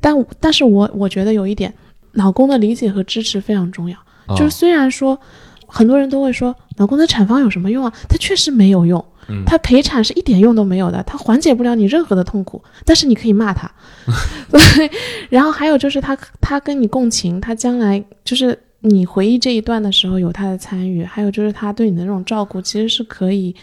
[0.00, 1.74] 但但是我我觉得有一点，
[2.12, 3.98] 老公的理解和支持非常重要。
[4.28, 5.18] 哦就是虽然说
[5.66, 7.92] 很多人都会说，老公的产房有什么用啊？
[8.08, 12.62] 它确实没有用，嗯它陪产是一点用都没有的，他缓解不了你任何的痛苦。
[12.84, 13.70] 但是你可以骂他，
[14.50, 14.90] 对。
[15.28, 23.54] 然后还有就是他他跟你共情，他将来就是你回忆这一段的时候有他的参与，还有就是他对你的那种照顾，其实是可以。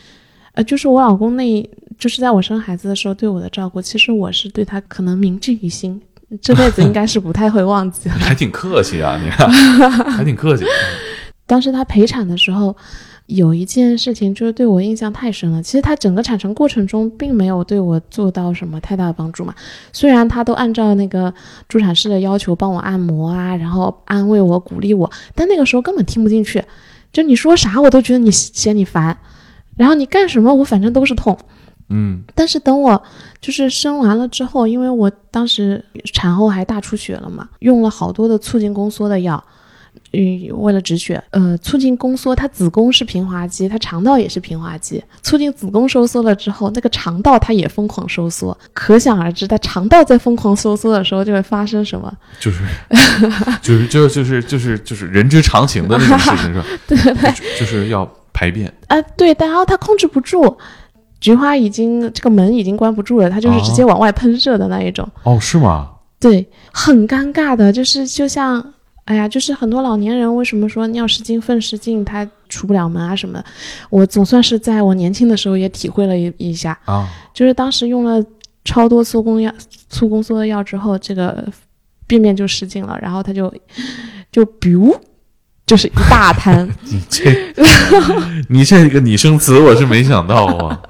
[0.53, 6.01] 呃，就是我老公那，就是在我生孩子的时候对我的照顾，其实我是对他可能铭记于心，
[6.41, 8.15] 这辈子应该是不太会忘记了。
[8.21, 9.51] 还挺客气啊，你看，
[10.11, 10.63] 还挺客气。
[11.45, 12.73] 当时他陪产的时候，
[13.27, 15.61] 有一件事情就是对我印象太深了。
[15.63, 19.53] 其实它整个产程过程中并没有对我做到什么太大的帮助嘛，
[19.91, 21.33] 虽然他都按照那个
[21.67, 26.63] 助产师的要求帮我按摩啊，然后安慰我、鼓励我，但那个时候根本听不进去，
[27.11, 29.17] 就你说啥我都觉得你嫌你烦。
[29.75, 31.37] 然后你干什么，我反正都是痛。
[31.89, 33.03] 嗯，但是等我
[33.41, 35.83] 就是生完了之后，因为我当时
[36.13, 39.54] 产后还大出血了嘛，用了好多的促进宫缩的药，嗯，
[40.51, 41.21] 为了止血。
[41.31, 45.03] 呃，促进宫缩，它子宫是平滑肌，它肠道也是平滑肌。
[45.21, 52.11] 促进子宫收缩了之后，那个肠道它也疯狂收缩，可想而知，它肠道在疯狂收缩的时候就会发生什么。
[52.39, 52.59] 就是
[53.61, 56.65] 就是就是就是就是就是人之常情的那种事情是吧？
[56.87, 58.71] 对对对，就就是要排便。
[58.87, 60.57] 啊，对，但然后它控制不住。
[61.21, 65.07] 菊花已经这个门已经关不住了，它就是直接往外喷射的那一种。
[65.23, 65.89] 哦，是吗？
[66.19, 68.73] 对，很尴尬的，就是就像，
[69.05, 73.45] 哎呀，就是很多老年人为什么说尿失禁、粪失禁，他出不了门啊什么的，
[73.89, 78.23] 我总算是在我年轻的时候也体会了一一下，啊，就是当时用了
[78.63, 79.53] 超多促宫药、
[79.89, 81.45] 促宫缩的药之后，这个
[82.07, 83.53] 便便就失禁了，然后他就
[84.31, 84.43] 就
[85.67, 87.53] 就是一大滩， 你这
[88.49, 90.81] 你这个拟声词我是没想到啊，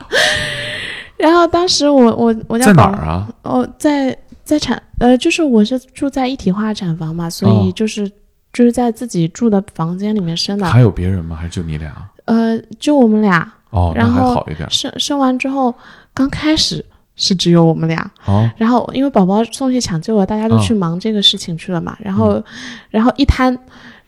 [1.18, 3.28] 然后当时我我我家在哪儿啊？
[3.44, 8.08] 哦，在在产呃，就是我是住在一体化产房嘛，所以哦就是、
[8.54, 10.66] 就是在自己住的房间里面生的。
[10.66, 11.36] 还有别人吗？
[11.36, 11.94] 还是就你俩？
[12.26, 14.70] 呃，就我们俩哦，那然后还好一点。
[14.70, 15.74] 生生完之后，
[16.14, 22.42] 刚开始是只有我们俩，哦，然后因为宝宝送去抢救了，大家都哦去忙这个事情去了嘛，然后
[22.90, 23.58] 然后一摊，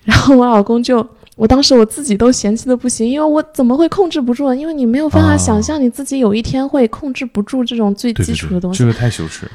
[0.03, 1.05] 然后我老公就。
[1.35, 4.55] 我当时我自己都嫌弃的不行，因为我怎么会控制不住呢？
[4.55, 8.79] 因为你没有办法啊想象你自己有一天会控制不住这种最基础的东西。
[8.79, 9.47] 这个太羞耻。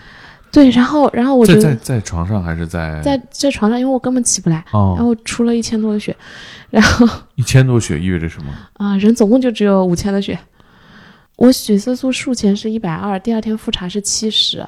[0.53, 6.15] 对，然后然后我在觉得在在床上还是在在在床上，因为我根本起不来，然哦，后出了一千多的血，
[6.71, 8.53] 然后 一千多血意味着什么？
[8.75, 10.39] 啊、人总共就只有五千的血。
[11.37, 14.65] 我血色素术前是一百二，第二天复查是七十，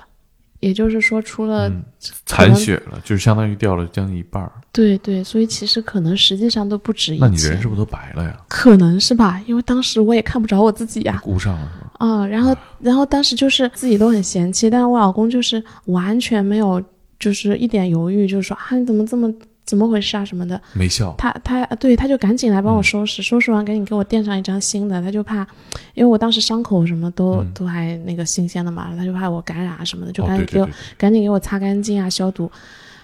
[0.65, 1.85] 也就是说出了、嗯，
[2.25, 4.51] 残血了，就是相当于掉了将近一半儿。
[4.73, 8.41] 对对，所以其实可能实际上都不止一那你，人是不是都白了呀？
[8.49, 9.39] 可能是吧？
[9.47, 11.91] 因为当时我也看不着我自己呀、顾不上了是吧？
[11.99, 16.83] 啊，然后然后当时就是自己都很嫌弃，但是我老公就是完全没有，
[17.19, 19.31] 就是一点犹豫，就是说啊你怎么这么
[19.65, 20.61] 怎么回事啊什么的。
[20.73, 21.15] 没笑。
[21.19, 22.83] 他他对他就赶紧来帮我嗯。
[22.83, 25.47] 收拾，收拾完赶紧给我垫上一张新的，他就怕，
[25.95, 27.53] 因为我当时伤口什么都、嗯。
[27.55, 32.51] 都还那个新鲜的嘛，他就怕我感染啊什么的，就哦，赶紧给我、赶紧给我擦干净啊消毒，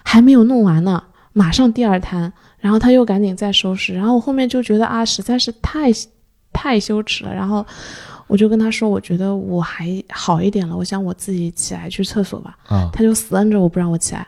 [0.03, 5.91] 还没有弄完呢，马上第二摊，然后他又赶紧再收拾，然后我后面就觉得啊，实在是太
[6.53, 7.65] 太羞耻了，然后
[8.27, 12.57] 我就跟他说，我觉得我还好一点了，我想我自己起来去厕所吧。
[12.67, 12.89] 啊。
[12.93, 14.27] 他就死摁着我不让我起来，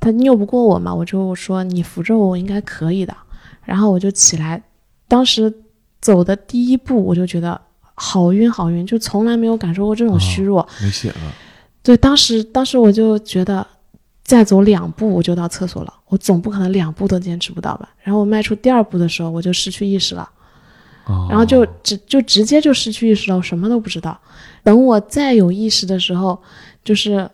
[0.00, 3.16] 他拗不过我嘛，我就说你扶着我，我应该可以的。
[3.64, 4.62] 然后我就起来，
[5.06, 5.52] 当时
[6.00, 7.60] 走的第一步我就觉得
[7.94, 10.66] 好晕好晕，就从来没有感受过这种虚弱。
[10.80, 11.16] 没血了，
[11.82, 13.66] 对，当时当时我就觉得
[14.22, 17.90] 再走两步我就到厕所了，我总不可能两步都坚持不到吧。
[18.00, 20.28] 然后我迈出第二步的时候，我就失去意识了。
[21.06, 24.18] 哦然后就直就直接就失去意识了，我什么都不知道。
[24.62, 26.38] 等我再有意识的时候，
[26.84, 27.28] 就是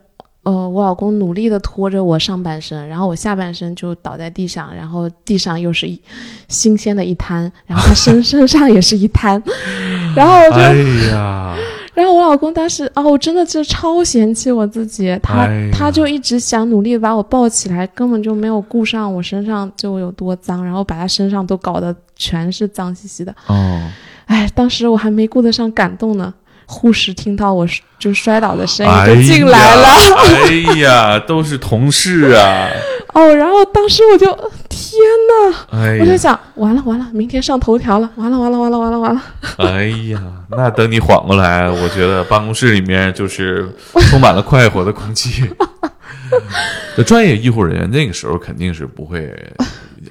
[0.44, 6.00] 呃，我老公努力的拖着我上半身，然后我下半身就倒在地上，然后地上又是一
[6.48, 9.42] 新鲜的一滩，然后他身 身上也是一滩，
[10.14, 10.74] 然后我就，哎
[11.10, 11.56] 呀，
[11.94, 23.34] 然后我老公当时哦，我真的就超嫌弃我自己，他、哎他就一直想努力地把我抱起来，根本就没有顾上我身上就有多脏，然后把他身上都搞得全是脏兮兮的。
[23.46, 23.80] 哦，
[24.26, 26.32] 哎，当时我还没顾得上感动呢，
[26.66, 27.66] 护士听到我
[27.98, 29.82] 就摔倒的声音哎就进来了。
[29.82, 32.68] 呀哎呀，都是同事啊，
[33.14, 34.26] 哦，然后当时我就
[34.68, 35.00] 天
[35.50, 39.22] 呐，哎呀，我就想完了完了，明天上头条了，完了完了完了完了完了。
[39.58, 43.68] 哎呀，那等你缓过来，我觉得办公室里面就是
[44.10, 45.44] 充满了快活的空气。
[46.96, 49.32] 这 专业医护人员那个时候肯定是不会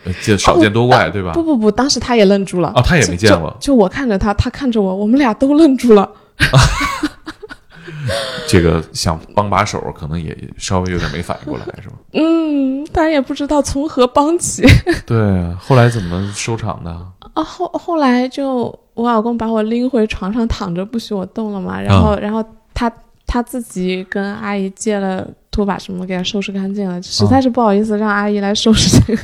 [0.05, 1.31] 呃见少见多怪，对吧？
[1.33, 2.71] 不不不，当时他也愣住了。
[2.75, 6.07] 哦他也没见过就就我看着他，他看着我，我们俩都愣住了。
[8.47, 11.95] 这个想帮把手，可能也稍微有点没反应过来，是吧？
[12.13, 14.63] 嗯，他也不知道从何帮起。
[15.05, 16.91] 对，后来怎么收场的？
[17.33, 21.81] 啊，后后来就我老公把我拎回床上躺着，不许我动了嘛。
[21.81, 22.43] 然后，然后
[22.73, 22.91] 他
[23.25, 27.01] 他自己跟阿姨借了拖把什么，给他收拾干净了。
[27.01, 29.21] 实在是不好意思让阿姨来收拾这个，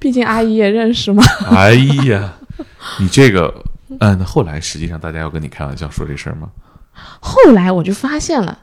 [0.00, 1.22] 毕竟阿姨也认识嘛。
[1.50, 1.74] 哎
[2.08, 2.32] 呀，
[2.98, 3.54] 你这个，
[4.00, 6.48] 嗯，那后来实际上大家要跟你开玩笑说这事儿吗？
[7.20, 8.58] 后来我就发现了，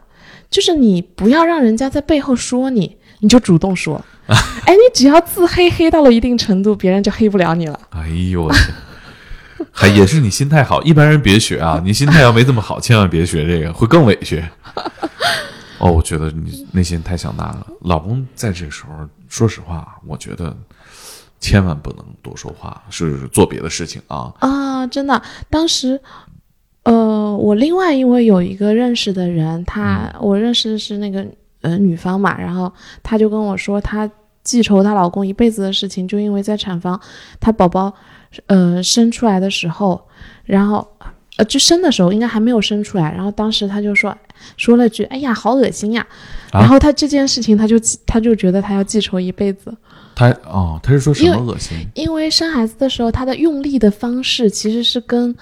[0.50, 4.02] 就是你不要让人家在背后说你，你就主动说。
[4.28, 7.78] 哎，你只要自黑黑到了一定程度，别人就黑不了你了。
[7.90, 8.62] 哎呦我天！
[9.70, 11.80] 还也是你心态好，一般人别学啊！
[11.84, 14.42] 你心态要没这么好，千万别学这个，会更委屈。
[15.78, 17.66] 哦，我觉得你内心太强大了。
[17.80, 20.56] 老公在这个时候，说实话，我觉得
[21.42, 24.32] 千万不能多说话，是做别的事情啊。
[24.38, 26.00] 啊，真的，当时，
[26.84, 31.26] 呃，我另外因为有一个认识的人，他、我认识的是那个
[31.62, 34.08] 呃女方嘛，然后她就跟我说，她
[34.44, 36.98] 记仇她老公一辈子的事情，就因为在产房，
[37.40, 37.92] 她宝宝
[38.46, 40.00] 呃生出来的时候，
[40.44, 40.86] 然后
[41.38, 44.16] 呃就生的时候应该还没有生出来，然后当时她就说
[44.56, 46.06] 说了句，哎呀，好恶心呀，
[46.52, 49.76] 啊然后她这件事情，她就记她就觉得她要记仇一辈子。
[50.14, 51.76] 他哦，他是说什么恶心？
[51.94, 55.34] 因为生孩子的时候，他的用力的方式其实是跟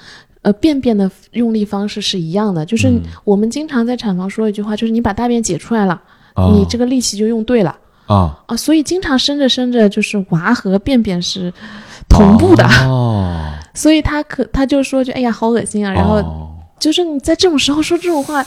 [0.42, 3.02] 呃便便的用力方式是一样的，就是嗯。
[3.24, 6.00] 我们经常在产房说一句话，就是你把大便解出来了，
[6.34, 6.54] 哦。
[6.56, 7.76] 你这个力气就用对了。
[8.06, 11.52] 啊啊，所以经常生着生着就是娃和便便是
[12.08, 16.48] 同步的，哦， 所以他可他就说就哎呀好恶心啊，然后哦。
[16.80, 18.44] 就是你在这种时候说这种话。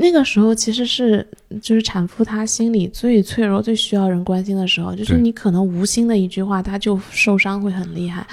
[0.00, 1.26] 那个时候其实是
[1.60, 8.24] 就是产妇她心里最脆弱、最需要人关心的时候，就是你可能无心的一句话，她就受伤会很厉害。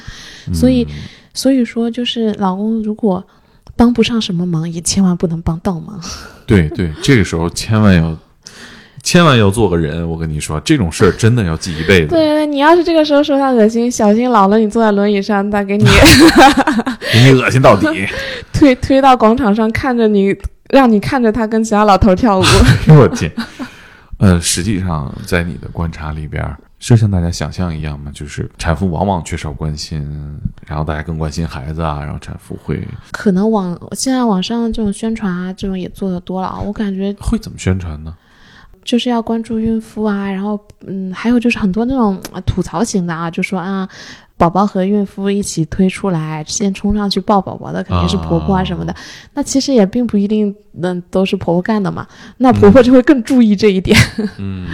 [0.53, 0.87] 所以，
[1.33, 3.25] 所以说就是老公如果
[3.75, 5.99] 帮不上什么忙，也千万不能帮倒忙。
[6.45, 8.15] 对对，这个时候千万要
[9.01, 10.07] 千万要做个人。
[10.07, 15.83] 我跟你说，这种事儿真的要记一辈子，对，你要是这个时候说他恶心，小心老了你坐在轮椅上，他给你
[17.11, 17.87] 给你恶心到底。
[18.53, 20.33] 推推到广场上，看着你，
[20.69, 22.43] 让你看着他跟其他老头跳舞。
[22.89, 23.31] 我天！
[24.17, 28.09] 呃，实际上在你的观察里边儿，是像大家想象一样吗？
[28.13, 38.15] 就是产妇往往缺少关心，然后大家更关心孩子啊，然后产妇会可能网现在网上这种宣传啊，这种也做的多了啊，我感觉会怎么宣传呢？
[38.85, 43.87] 就是要关注孕妇啊，然后嗯，还有就是很多那种呃吐槽型的啊，就说啊，
[44.37, 48.93] 宝宝和孕妇一起推出来，先冲上去抱宝宝的肯定是婆婆啊什么的。
[49.33, 52.05] 那其实也并不一定，嗯，都是婆婆干的嘛。
[52.37, 53.97] 那婆婆就会更注意这一点。
[54.37, 54.67] 嗯，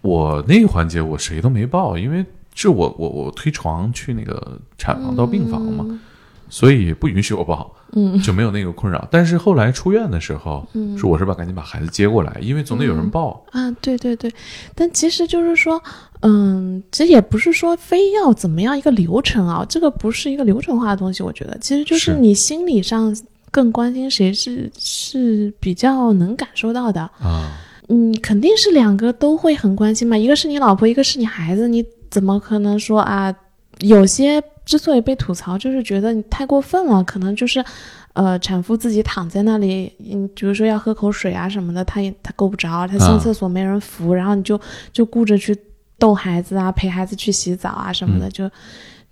[0.00, 6.00] 我那个环节我谁都没抱，因为是我我我推床去那个产房到病房嘛，
[6.48, 9.06] 所以不允许我报，嗯，就没有那个困扰。
[9.10, 13.44] 但是后来出院的时候，嗯是我是吧赶紧把孩子接过来，因为总得有人抱。
[13.50, 14.32] 啊，对对对，
[14.74, 15.82] 但其实就是说，
[16.20, 23.14] 嗯，其实也不是说非要怎么样一个流程啊，这个不是一个流程化的东西，我觉得其实就是是你心理上
[23.50, 27.00] 更关心谁是是比较能感受到的。
[27.20, 27.52] 啊，
[27.88, 33.34] 嗯，肯定是两个都会很关心嘛，一个是你老婆，一个是你孩子，你怎么可能说啊？
[33.80, 37.64] 有些之所以被吐槽，就是觉得你太过分了，可能就是，
[38.12, 44.60] 呃，产妇自己躺在那里，嗯，比如说要喝口水啊什么的，她也她够不着，她上厕所没人扶，然后你就
[44.92, 45.56] 就顾着去
[45.98, 48.48] 逗孩子啊，陪孩子去洗澡啊什么的，就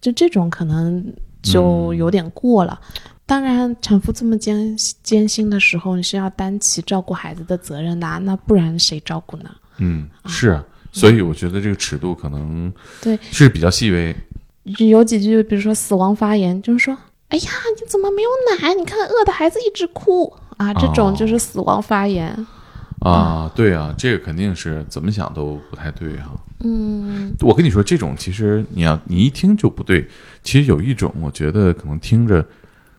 [0.00, 1.04] 就这种可能
[1.42, 2.80] 就有点过了。
[3.26, 9.50] 当然，产妇这么艰艰辛的时候，你是要担起照顾孩子的责任的，啊那不然谁照顾呢？
[9.78, 10.60] 嗯，是，
[10.92, 14.14] 所以我觉得这个尺度可能对是比较细微。
[14.64, 16.96] 有几句，比如说死亡发言，就是说，
[17.28, 18.28] 哎呀，你怎么没有
[18.60, 18.74] 奶？
[18.74, 22.46] 你看饿的孩子一直哭啊，这种就是死亡发言。
[23.00, 26.32] 啊，对啊，这个肯定是怎么想都不太对哈。
[26.62, 30.06] 嗯，我跟你说，这种其实你要你一听就不对。
[30.42, 32.44] 其实有一种，我觉得可能听着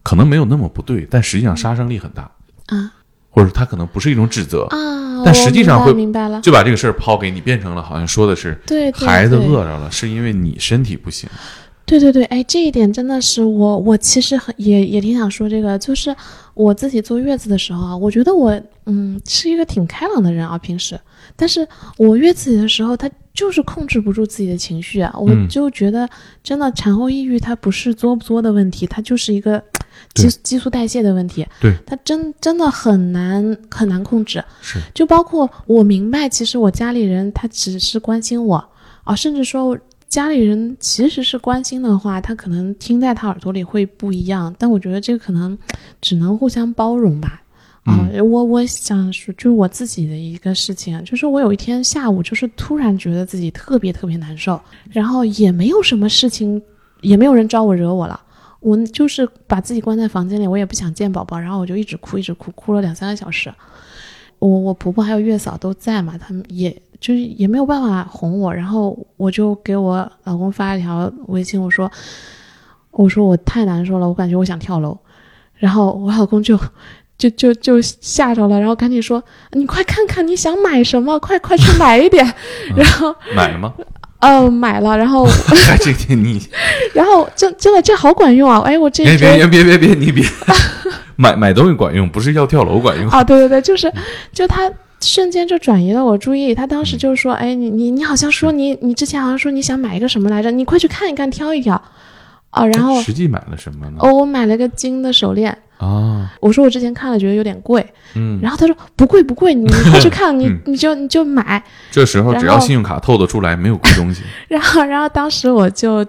[0.02, 2.24] 可能没有那么不对，但实际上杀伤力很大
[2.66, 2.92] 啊，
[3.30, 11.30] 或者他可能不是一种指责啊，但实际上会明白了，就把这个事儿抛给你，变成了好像说的是对孩子饿着了，是因为你身体不行。
[11.84, 16.16] 对对对，哎，这一点真的是我，我其实很也也挺想说这个，就是
[16.54, 20.98] 我自己坐月子的时候啊，我觉得我嗯是一个挺开朗的人啊，平时，
[21.36, 26.08] 但是我月子的时候，他就是控制不住自己的情绪啊，我就觉得
[26.42, 29.62] 真的产后抑郁，它不是作不作的问题，它就是一个
[30.14, 38.70] 激激素代谢的问题，对，它真真的很难很难控制，是，就包括我明白，其实我家里人他只是关心我
[39.04, 39.78] 啊，甚至说。
[40.12, 45.58] 家里人其实是关心的话，他可能听在他耳朵里会不一样，但我觉得这个可能
[46.02, 47.42] 只能互相包容吧。
[47.86, 56.62] 啊，我我想说，就是我自己的一个事情，就是我有一天下午，就是突然觉得自己特别特别难受，然后也没有什么事情，
[57.00, 58.20] 也没有人招我惹我了，
[58.62, 63.54] 我就是把自己关在房间里，我也不想见宝宝，然后我就一直哭，一直哭，哭了两三个小时。
[64.40, 66.82] 我我婆婆还有月嫂都在嘛，他们也。
[67.02, 71.92] 就是也没有办法哄我，然后我就给我老公发了一条微信，我说
[72.92, 74.96] ：“我说我太难受了，我感觉我想跳楼。”
[75.58, 76.56] 然后我老公就
[77.22, 82.26] 就就就吓着了，然后赶紧说：“你快看看你想买什么，快快去买一点。”
[82.76, 83.72] 然后买了吗？
[84.20, 84.98] 呃，买了。
[84.98, 85.28] 然后
[85.80, 86.42] 这天你，
[86.94, 88.60] 然后真真的这好管用啊！
[88.66, 90.26] 哎，我这别别别别别你别
[91.16, 93.24] 买买东西管用，不是要跳楼管用啊！
[93.24, 93.92] 对对对，就是
[94.34, 94.72] 就他。
[95.04, 100.52] 瞬间就转移了我注意，他当时就说：“哎，你你你好像说你你之前好像说你想买一个什么来着？
[100.52, 101.74] 你快去看一看，挑一挑。”
[102.54, 103.96] 哦，然后实际买了什么呢？
[103.98, 106.32] 哦，我买了个金的手链啊。
[106.40, 111.62] 我说我之前看了觉得有点贵，嗯，然后他说不贵不贵，你快去 看，你你就你就买。
[111.92, 114.24] 这时候只要信用卡透得出来，没有贵东西。
[114.48, 116.06] 然后然后当时我就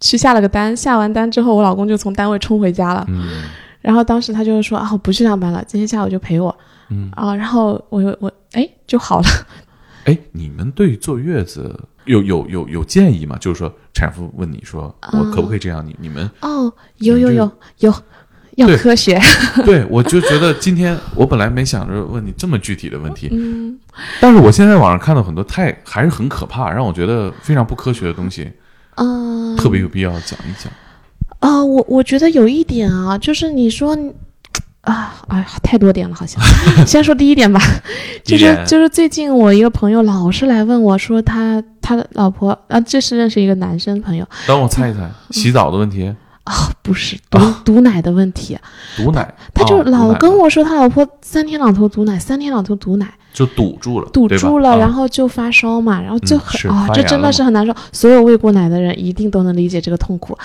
[0.00, 3.04] 去下了个单，下完单之后，我老公就从单位冲回家了。
[3.08, 3.42] 嗯，
[3.80, 6.54] 然后当时他就说啊，我不去上班了，今天下午就陪我。
[6.90, 9.26] 嗯啊，然后我我哎就好了。
[10.04, 13.38] 哎，你们对坐月子有有有有建议吗？
[13.40, 15.82] 就是说产妇问你说我可不可以这样？
[15.86, 17.94] 你你们哦有有有有
[18.56, 19.20] 要科学。
[19.64, 23.78] 对，我就觉得今天我本来没想着问你这么具体的问题，嗯，
[24.20, 28.50] 但是我现在网上看到很多太还是很可怕，让我觉得非常不科学的东西，
[28.96, 30.72] 嗯，特别有必要讲一讲。
[31.40, 33.96] 啊，我我觉得有一点啊，就是你说。
[34.84, 36.38] 啊，哎呀，太多点了，好像。
[36.86, 37.58] 先说第一点吧，
[38.22, 44.28] 就是就是最近我一个朋友老是来问我说他他的老婆啊，这是认识一个男生朋友。
[44.46, 46.14] 等我猜一猜，洗澡的问题
[46.44, 48.56] 啊，不是 毒毒奶的问题。
[48.96, 57.74] 毒奶，他就老跟我说他老婆三天两头毒奶，三天两头毒奶，就堵住了，堵住了，然后就发烧嘛，然后就很啊，这真的是很难受。
[57.92, 60.38] 所有喂过奶的人一定都能理解这个痛苦。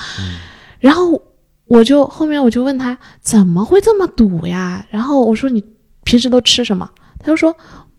[0.79, 1.21] 然后。
[1.69, 4.83] 我就后面我就问他怎么会这么堵呀？
[4.89, 5.63] 然后我说你
[6.03, 6.89] 平时都吃什么？
[7.19, 7.55] 他就说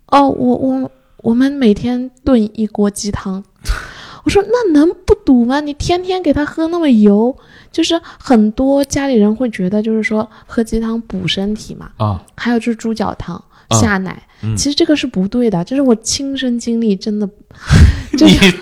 [0.08, 3.44] 哦，我我我们每天炖一锅鸡汤。
[4.24, 5.60] 我说那能不堵吗？
[5.60, 7.36] 你天天给他喝那么油，
[7.72, 11.90] 就是很多家里人会觉得就是说喝鸡汤补身体嘛。
[11.96, 13.42] 啊，还有就是猪脚汤
[13.80, 14.16] 下奶，
[14.56, 17.28] 其实这个是不对的，就是我亲身经历，真的。
[18.12, 18.52] 你。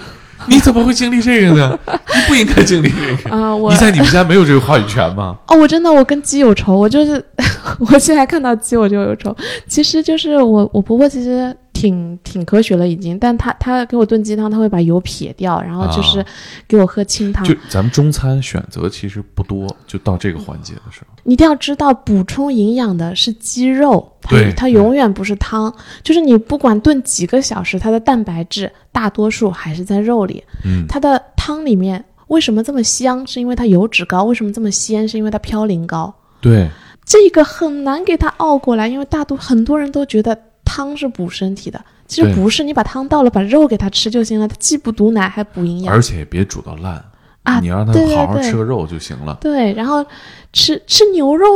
[0.47, 1.79] 你怎么会经历这个呢？
[1.85, 3.53] 你不应该经历这个 啊！
[3.55, 5.37] 你在你们家没有这个话语权吗？
[5.49, 7.23] 哦，我真的，我跟鸡有仇，我就是
[7.81, 9.37] 我现在看到鸡我就有仇。
[9.67, 11.55] 其实就是我，我婆婆其实。
[11.79, 16.25] 挺挺科学了已经，但他他给我炖鸡汤，他会把油撇掉，然后就是
[16.67, 17.47] 给我喝清汤。
[17.47, 25.73] 就咱们中餐选择其实不多，就到这个环节的时候，你一定要知道补充营养的是鸡肉，对，它永远不是汤。
[26.03, 30.43] 就是你不管炖几个小时，它的蛋白质大多数还是在肉里。
[30.65, 33.25] 嗯，它的汤里面为什么这么香？
[33.25, 34.25] 是因为它油脂高。
[34.25, 35.07] 为什么这么鲜？
[35.07, 36.13] 是因为它嘌呤高。
[36.41, 36.69] 对，
[37.05, 40.37] 这个很难给它熬过来，因为大多很多人都觉得。
[40.69, 47.03] 汤是补身体的，其实不是，你把汤倒了，把肉给它吃就行了，它既不毒奶还补营养而且别煮到烂
[47.45, 49.39] 啊你让他好好吃个肉就行了。
[49.41, 50.05] 对，然后
[50.53, 51.47] 吃吃牛肉、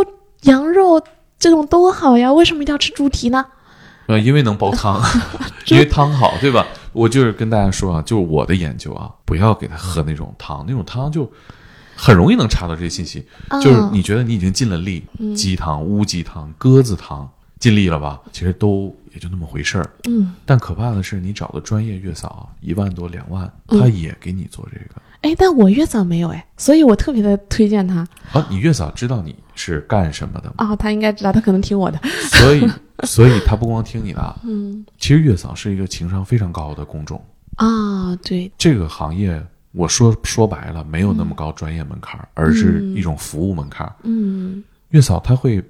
[0.43, 1.01] 羊肉
[1.39, 3.45] 这种都好呀，为什么一定要吃猪蹄呢？
[4.07, 5.01] 呃，因为能煲汤，
[5.69, 6.67] 因为汤好，对吧？
[6.93, 11.31] 我就是跟大家说啊，就是我的研究啊，不要给他喝那种汤，那种汤就
[11.95, 13.25] 很容易能查到这些信息。
[13.63, 15.05] 就是嗯你觉得你已经尽了力，
[15.37, 17.29] 鸡汤、乌鸡汤、鸽子汤
[17.61, 18.21] 尽力了吧？
[18.33, 19.91] 其实都也就那么回事儿。
[20.09, 25.01] 嗯，但可怕的是，你找的专业月嫂一万多、两万，嗯他也给你做这个。
[25.23, 30.55] 哎，但我月嫂没有哎，所以我特别的推荐他啊，你月嫂知道你是干什么的吗？
[30.59, 32.01] 啊，他应该知道，他可能听我的。
[32.31, 32.69] 所以，
[33.05, 37.25] 所以他不光听你的啊，嗯其实月嫂是一个情商非常高的工种。
[37.57, 39.41] 啊，对，这个行业，
[39.73, 43.95] 我说说白了，没有那么高专业门槛儿，而是一种服务门槛儿。
[44.03, 45.63] 嗯月嫂她会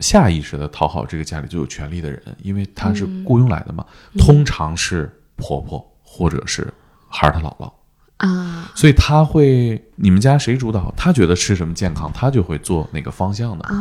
[0.00, 3.84] 下意识的讨好这个家里最有权利的人，因为她是雇佣来的嘛，
[4.18, 6.72] 通常是婆婆或者是
[7.08, 7.72] 孩儿他姥姥。
[8.18, 8.70] 啊。
[8.74, 13.64] 所以他会，你们家谁主导，他觉得吃什么健康，他就会做哪个方向的。
[13.64, 13.74] 啊，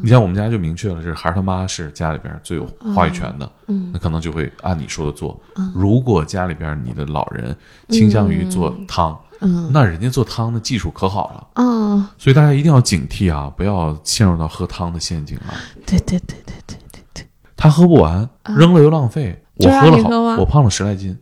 [0.00, 2.64] 你像我们家就明确了，是孩儿他妈是家里边最有
[2.94, 3.90] 话语权的，嗯。
[3.92, 5.40] 那可能就会按你说的做。
[5.74, 7.56] 如果家里边你的老人
[7.88, 15.54] 倾向于做汤，嗯那人家做汤的技术可好了，啊，所以大家一定要警惕啊，不要陷入到喝汤的陷阱啊。
[15.84, 17.26] 对对对对对对对，
[17.56, 19.38] 他喝不完，扔了又浪费。
[19.56, 21.16] 我喝了好，我胖了十来斤。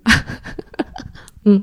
[1.45, 1.63] 嗯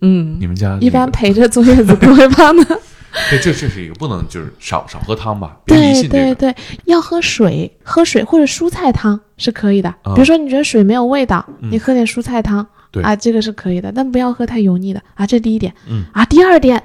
[0.00, 2.64] 嗯，你们家一般陪着坐月子不会胖的。
[3.28, 6.34] 对，这这是一个不能就是少少喝汤吧，别迷对信这个。
[6.36, 9.88] 对对，要喝水，喝水或者蔬菜汤是可以的。
[10.02, 15.26] 啊比如说你觉得水没有味道，嗯你喝点蔬菜汤对啊，这个是可以的，但不要喝太油腻的啊。
[15.26, 15.72] 这第一点。
[15.88, 16.82] 嗯啊，第二点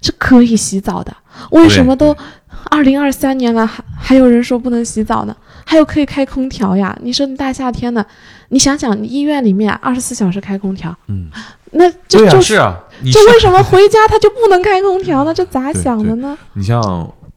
[0.00, 1.14] 是可以洗澡的。
[1.50, 2.14] 为什么都
[2.70, 5.34] 二零二三年了，还还有人说不能洗澡呢？
[5.64, 6.96] 还有可以开空调呀？
[7.02, 8.04] 你说你大夏天的，
[8.48, 11.28] 你想想，你医院里面二十四小时开空调，嗯，
[11.70, 15.32] 那这就是啊，你这为什么 回家他就不能开空调呢？
[15.32, 16.36] 这咋想的呢？
[16.52, 16.82] 你像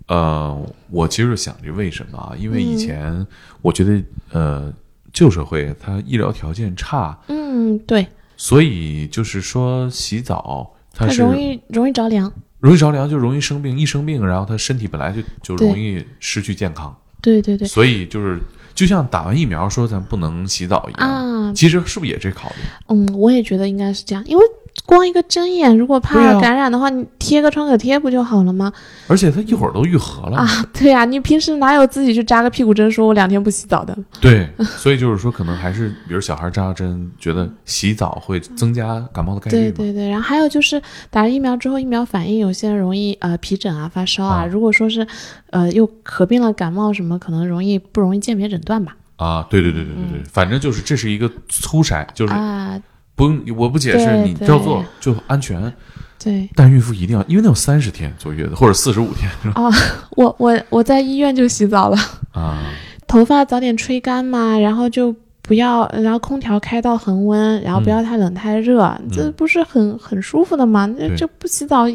[0.07, 0.59] 呃，
[0.91, 2.33] 我其实想这为什么啊？
[2.37, 3.25] 因为嗯以前
[3.61, 4.73] 我觉得呃，
[5.15, 8.05] 旧社会它医疗条件差，嗯，对，
[8.37, 12.31] 所以就是说洗澡它是它容易容易着凉。
[12.59, 17.67] 容易着凉，就容易生病，一生病，然后他身体本来就就容易失去健康，对对对。
[17.67, 18.39] 所以就是
[18.73, 22.55] 就像打完疫苗说咱不能洗澡一样，啊，其实是不是也这考虑？
[22.87, 24.43] 嗯，我也觉得应该是这样，因为
[24.85, 28.71] 光一个针眼，如果怕啊感染的话，你贴个创可贴不就好了吗？
[29.07, 33.97] 而且它一会儿都愈合了，啊， 对呀、你平时哪有自己去扎个屁股针，说我两天不洗澡的？
[34.19, 45.07] 对，所以就是说可能还是比如小孩扎针，觉得洗澡会增加感冒的概率，对对对，然后还有就是打了疫苗之后，疫苗反应有些人容易呃皮疹啊、发烧啊，啊如果说是
[45.51, 48.95] 呃又合并了感冒什么，可能容易不容易鉴别诊断吧？
[49.15, 52.79] 啊，对对对对对对，反正就是这是一个粗筛，就是啊，
[53.15, 55.73] 不用我不解释，你照做就安全。
[56.17, 59.69] 对，但孕妇一定要，因为那有三十天坐月子或者四十五天是吧？
[60.17, 61.97] 我我我在医院就洗澡了。
[62.31, 62.63] 啊，
[63.07, 70.85] 头发早点吹干嘛，然后就不要，然后空调开到恒温，然后不要太冷太热，这不是很很舒服的吗？
[70.97, 71.85] 那对这不洗澡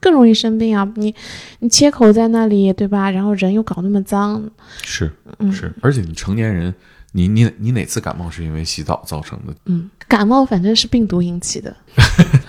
[0.00, 0.86] 更容易生病啊！
[0.96, 1.14] 你
[1.60, 3.10] 你切口在那里，对吧？
[3.10, 4.42] 然后人又搞那么脏，
[4.82, 6.74] 是嗯是，而且你成年人，
[7.16, 9.54] 你你你哪次感冒是因为洗澡造成的？
[9.64, 11.74] 嗯，感冒反正是病毒引起的，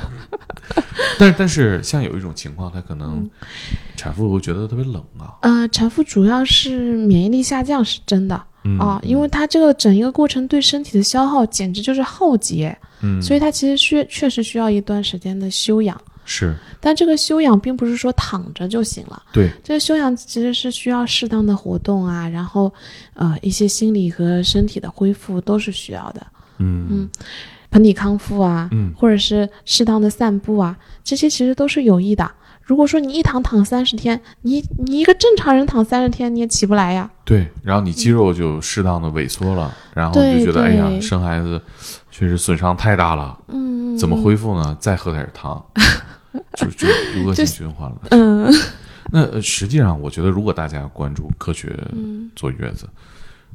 [1.18, 3.30] 但是但是像有一种情况，它可嗯能
[3.96, 16.00] 产妇会觉得特别冷啊，呃，产妇主要是免疫力下降是真的嗯啊，因为它这个整一个过程对身体的消耗简直就是浩劫，嗯，所以它其实需确实需要一段时间的休养。
[16.28, 16.56] 是。
[16.80, 22.72] 但这个修养并不是说躺着就行了，对，这个修养其实是需要适当的活动啊，然后
[23.16, 26.28] 呃一些心理和身体的恢复都是需要的，
[26.60, 26.86] 嗯。
[26.92, 27.10] 嗯。
[27.70, 28.94] 盆底康复啊，嗯。
[28.96, 32.30] 或者是适当的散步啊，这些其实都是有益的。
[32.64, 37.10] 如果说你一躺躺三十天，你你一个正常人躺三十天你也起不来呀。
[37.24, 41.62] 对，然后你肌肉就适当的萎缩了，然后就觉得哎呀，生孩子
[42.12, 44.76] 确实损伤太大了，嗯，怎么恢复呢？
[44.82, 45.64] 再喝点汤，
[46.56, 48.02] 就就就恶性循环了。
[48.12, 48.52] 嗯
[49.12, 52.86] 那呃实际上，我觉得如果大家关注科学嗯坐月子，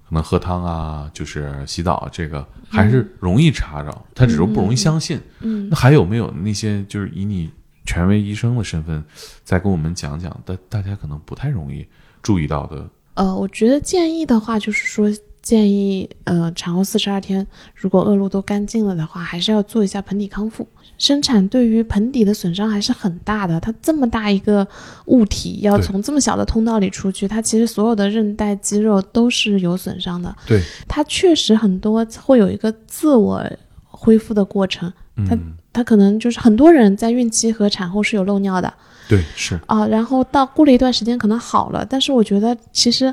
[0.09, 5.21] 可能喝汤啊，就是洗澡啊，这个还是容易查着，他只是不容易相信。
[5.41, 7.51] 嗯那还有没有那些就是以你
[7.85, 9.05] 权威医生的身份，
[9.45, 11.87] 再跟我们讲讲，大大家可能不太容易
[12.23, 12.89] 注意到的？
[13.15, 15.07] 呃，我觉得建议的话就是说，
[15.43, 20.67] 建议，呃，产后四十二天，如果恶露都干净了的话，还是要做一下盆底康复。
[21.03, 24.65] 生产对于盆底的损伤还是很大的，它这么大一个
[25.07, 30.33] 物体要从这么小的通道里出去，它其实所有的韧带、肌肉都是有损伤的。
[30.47, 33.45] 对，它确实很多会有一个自我
[33.89, 34.93] 恢复的过程。
[35.29, 35.37] 它
[35.73, 38.73] 它可能就是很多人在孕期和产后是有漏尿的。
[39.09, 43.13] 对，是啊，然后到过了一段时间可能好了，但是我觉得其实。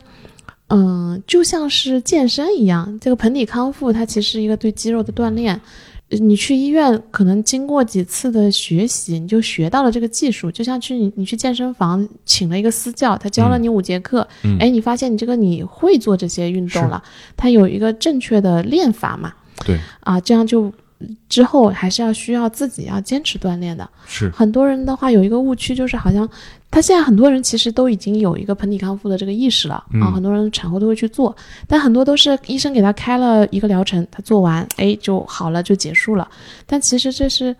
[0.72, 5.60] 嗯，就像是健身一样，这个盆底康复它其实是一个对肌肉的锻炼。
[6.10, 10.52] 你去医院，可能经过几次的学习，你就学到了这个技术。
[10.52, 14.28] 就像去你你去健身房请了一个私教，他教了你五节课，
[14.60, 17.04] 哎，你发现你这个你会做这些运动了，
[17.38, 19.34] 他有一个正确的练法嘛？
[19.66, 20.74] 对，啊，这样就。
[21.28, 23.90] 之后还是要需要自己要坚持锻炼的。
[24.06, 26.28] 是很多人的话有一个误区，就是好像
[26.70, 31.36] 他现在很多人其实都已经有一个盆底康复的这个意识了啊，很多人产后都会去做，
[31.68, 36.28] 但很多都是医生给他开了一个疗程，他做完哎就好了就结束了。
[36.66, 37.56] 但其实这是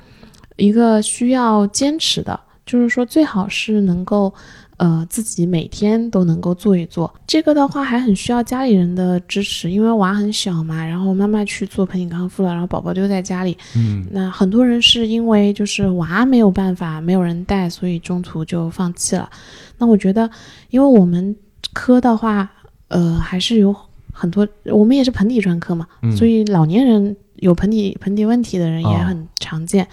[0.58, 4.34] 一个需要坚持的，就是说最好是能够。
[4.80, 19.30] 呃，自己每天都能够做一做，这个的话还很需要家里人的支持，因为娃很小嘛，然后妈妈去做盆底康复了，然后宝宝丢在家里，嗯，那很多人是因为就是娃没有办法，没有人带，所以中途就放弃了。
[19.78, 20.30] 那我觉得，
[20.70, 21.36] 因为我们
[21.74, 22.50] 科的话，
[22.88, 23.76] 呃，还是有
[24.14, 29.86] 很多，我们也是盆底专科嘛，所以老年人有盆底盆底问题的人也很常见。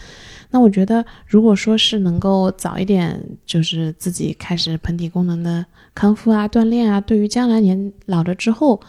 [0.50, 8.80] 那我觉得，如果说是能够早一点，就是自己开始盆底功能的康复啊、锻炼啊，对于将来年老了之后，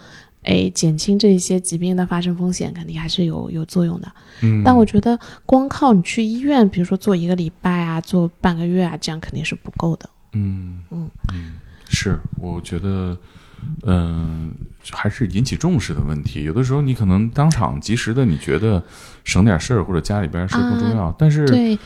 [0.43, 4.11] 哎，减轻这些疾病的发生风险，肯定还是有有作用的。
[4.41, 10.09] 嗯，但我觉得光靠你去医院，比如说做一个礼拜啊，做半个月啊，这样肯定是不够的。
[10.33, 11.53] 嗯嗯嗯，
[11.89, 13.17] 是，我觉得。
[13.87, 14.53] 嗯，
[14.91, 16.43] 还是引起重视的问题。
[16.43, 18.81] 有的时候你可能当场及时的，你觉得
[19.27, 21.13] 省点事儿或者家里边事更重要。
[21.19, 21.77] 但是对，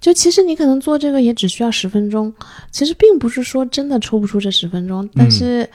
[0.00, 2.32] 就其实你可能做这个也只需要十分钟，
[2.70, 5.08] 其实并不是说真的抽不出这十分钟。
[5.14, 5.68] 但是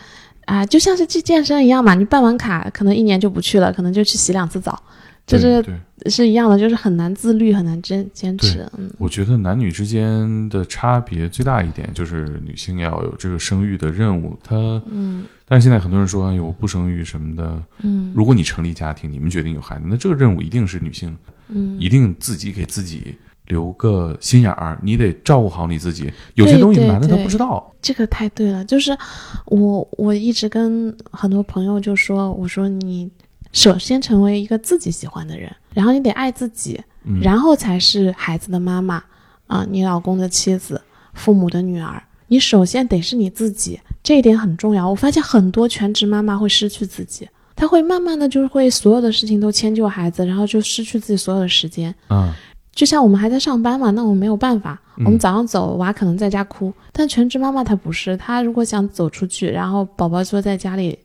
[0.46, 4.80] 啊，就像是去健身一样嘛，你办完卡可能一年就不去了，可能就去洗两次澡。
[5.26, 5.64] 就是
[6.08, 8.68] 是一样的，就是很难自律，很难坚坚持。
[8.78, 14.38] 嗯，我觉得男女之间的差别最大一点就是女性要有这个生育的任务。
[14.44, 14.58] 她
[14.92, 17.62] 嗯，但是现在很多人说，哎呦，不生育什么的。
[17.84, 21.16] 嗯，如果你成立家庭，你们决定有孩子，那这个任务一定是女性。
[21.50, 26.12] 嗯，一定自己给自己留个心眼儿，你得照顾好你自己。
[26.34, 27.72] 有些东西男的他不知道。
[27.84, 28.98] 这个太对了，就是
[29.46, 33.08] 我我一直跟很多朋友就说，我说你。
[33.52, 36.82] 首先成为一个自己喜欢的人，然后你得爱自己，
[37.22, 39.04] 然后才是孩子的妈妈
[39.46, 40.82] 啊，你老公的妻子，
[41.14, 42.02] 父母的女儿。
[42.30, 44.88] 你首先得是你自己，这一点很重要。
[44.88, 51.94] 我发现很多全职妈妈会失去自己，她会慢慢的就是会所有的事情都迁就孩子，然后就失去自己所有的时间。
[52.10, 52.32] 嗯。
[52.76, 54.82] 就像我们还在上班嘛，那我们没有办法。
[54.98, 60.98] 我们早上走，娃可能在家哭，但全职妈妈她不是，她如果想走出去，然后宝宝坐在家里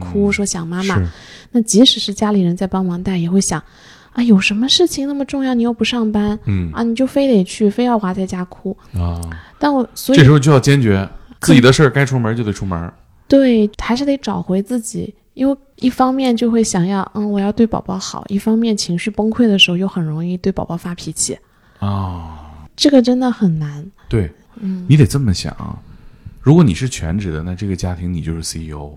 [0.00, 1.02] 哭，说想妈妈，
[1.50, 3.60] 那即使是家里人在帮忙带，也会想，
[4.12, 9.20] 啊，有什么事情那么重要，你又不上班，嗯啊，你就非得去，非要娃在家哭啊。
[9.58, 11.08] 但我所以这时候就要坚决，
[11.46, 12.92] 自己的事儿该出门就得出门，
[13.28, 15.14] 对，还是得找回自己。
[15.34, 21.38] 因为一方面就会想要，嗯，我要对宝宝好；一方面情绪崩溃的时候又很容易对宝宝发脾气。
[21.78, 23.84] 啊，这个真的很难。
[24.08, 25.54] 对，嗯，你得这么想：
[26.40, 28.92] 如果你是全职的，那这个家庭你就是 CEO。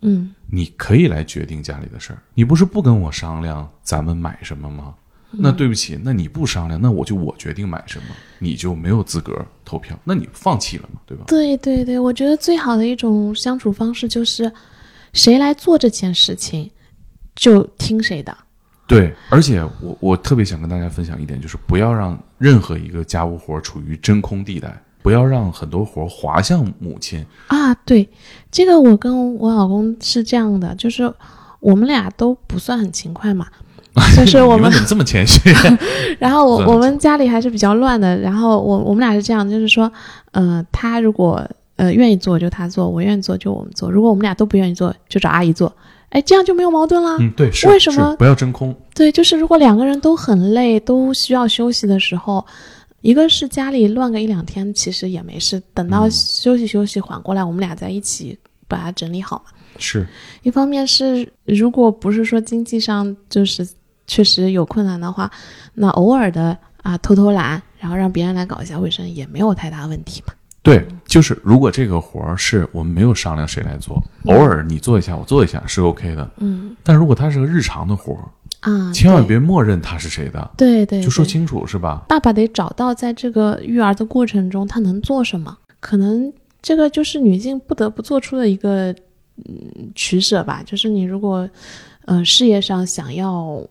[0.00, 2.18] 嗯，你可以来决定家里的事儿。
[2.32, 4.94] 你不是不跟我商量咱们买什么吗？
[5.38, 11.24] 那对不起，那你不商量，那我就我决定买什么，你就没有资格投票，那你放弃了嘛，对吧？
[11.26, 14.52] 对对对，我觉得最好的一种相处方式就是。
[15.16, 16.68] 谁来做这件事情，
[17.36, 18.36] 就听谁的。
[18.84, 27.72] 对，而且我我特别想跟大家分享一点，就是不要让任何一个家务活处于真空地带，不要让很多活滑向母亲啊。
[27.86, 28.08] 对，
[28.50, 31.14] 这个我跟我老公是这样的，就是
[31.60, 33.46] 我们俩都不算很勤快嘛，
[34.16, 35.40] 就是我们怎么这么谦虚？
[36.18, 39.90] 然后我我们家里还是比较乱的，然后我我们俩是这样，就是说，
[40.32, 41.46] 呃，他如果。
[41.76, 43.90] 呃，愿意做就他做，我愿意做就我们做。
[43.90, 45.74] 如果我们俩都不愿意做，就找阿姨做。
[46.10, 47.16] 哎，这样就没有矛盾了。
[47.18, 48.72] 嗯，对，是为什么不要真空？
[48.94, 52.46] 对，就是如果两个人都很累，都需要休息的时候，
[53.00, 55.60] 一个是家里乱个一两天，其实也没事。
[55.74, 58.38] 等到休息休息缓过来，我们俩在一起
[58.68, 59.50] 把它整理好嘛。
[59.76, 60.06] 是
[60.44, 63.66] 一方面是，如果不是说经济上就是
[64.06, 65.30] 确实有困难的话，
[65.74, 70.32] 那偶尔的啊偷偷懒，然后让别人来搞一下卫生，也没有太大问题嘛。
[70.62, 70.86] 对。
[71.06, 76.28] 就是如果这个活儿是我们没有商量谁来做，偶尔你做一下，我做一下是 OK 的。
[76.38, 78.24] 嗯但如果它是个日常的活儿，
[78.68, 82.04] 啊，千万别默认它是谁的，对对，对就说清楚是吧？
[82.08, 88.90] 爸爸得找到在这个育儿的过程中他能做什么，可能这个就是女性不得不做出的一个
[89.44, 90.62] 嗯取舍吧。
[90.66, 91.48] 就是你如果
[92.06, 93.62] 呃事业上想要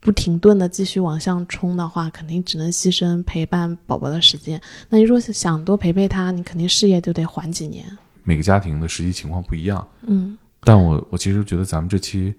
[0.00, 4.60] 不停顿的继续往上冲的话，肯定只能牺牲陪伴宝宝的时间。
[4.88, 7.84] 那你如果想多陪陪他，你肯定事业就得缓几年。
[8.22, 12.34] 每个家庭的实际情况不一样，嗯但我我其实觉得咱们这期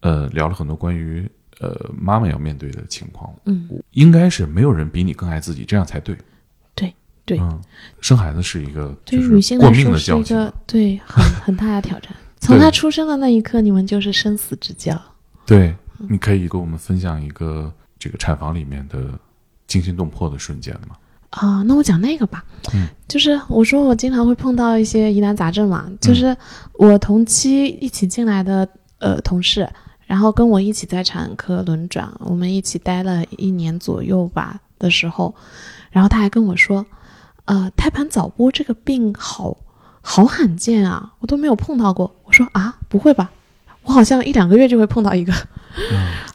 [0.00, 1.28] 呃聊了很多关于
[1.60, 6.16] 呃妈妈要面对的情况，嗯，应该是没有人比你更爱自己，这样才对。
[6.74, 6.94] 对
[7.24, 7.60] 对嗯，
[8.00, 12.14] 生孩子是一个对女性来说是一个，对很很大的挑战。
[12.40, 15.00] 从对她出生的那一刻，你们就是生死之交。
[15.46, 15.74] 对，
[16.08, 19.18] 你可以跟我们分享一个这个产房里面的
[19.66, 20.96] 惊心动魄的瞬间吗？
[21.30, 22.44] 啊、那我讲那个吧，
[22.74, 26.36] 嗯就是我说我经常会碰到一些疑难杂症嘛，就是
[26.72, 29.70] 我同期一起进来的呃同事，
[30.06, 35.32] 然后跟我一起在产科轮转，我们一起待了一年左右吧的时候，
[35.92, 36.84] 然后他还跟我说，
[37.44, 39.56] 呃，胎盘早剥这个病好
[40.00, 42.12] 好罕见啊，我都没有碰到过。
[42.24, 43.30] 我说啊，不会吧？
[43.90, 45.32] 我好像一两个月就会碰到一个，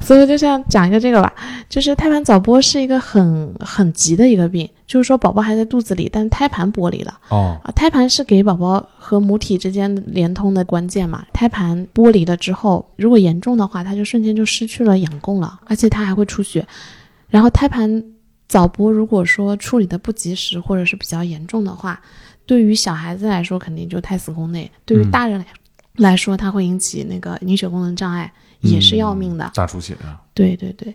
[0.02, 1.34] 所以我就想讲一个这个吧，
[1.70, 7.72] 就是胎盘早剥是一个很很急的一个病，就是说宝宝还在肚子里，但是胎盘剥离了哦，啊。
[7.72, 16.68] 胎盘是给宝宝和母体之间连通的关键嘛，胎盘剥离了之后，如果严重的话，它就瞬间就失去了养供了，而且它还会出血。
[17.30, 18.04] 然后胎盘
[18.50, 22.02] 早剥，如果说处理的不及时或者是比较严重的话，
[22.46, 25.46] 对于小孩子来说肯定就胎死宫内，对于嗯大人来
[25.98, 28.32] 来说，它会引起那个凝血功能障碍，
[28.62, 29.50] 也是要命的。
[29.54, 30.94] 大出血啊，对对对，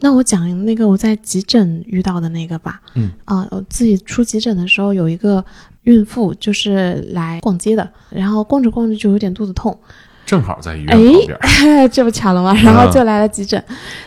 [0.00, 2.80] 那我讲那个我在急诊遇到的那个吧。
[2.94, 5.44] 嗯啊，我自己出急诊的时候，有一个
[5.82, 9.78] 孕妇就是来逛街的，然后逛着逛着就有点肚子痛，
[10.26, 11.88] 正好在医院哎旁边儿。
[11.90, 12.52] 这不巧了吗？
[12.62, 13.62] 然后就来了急诊。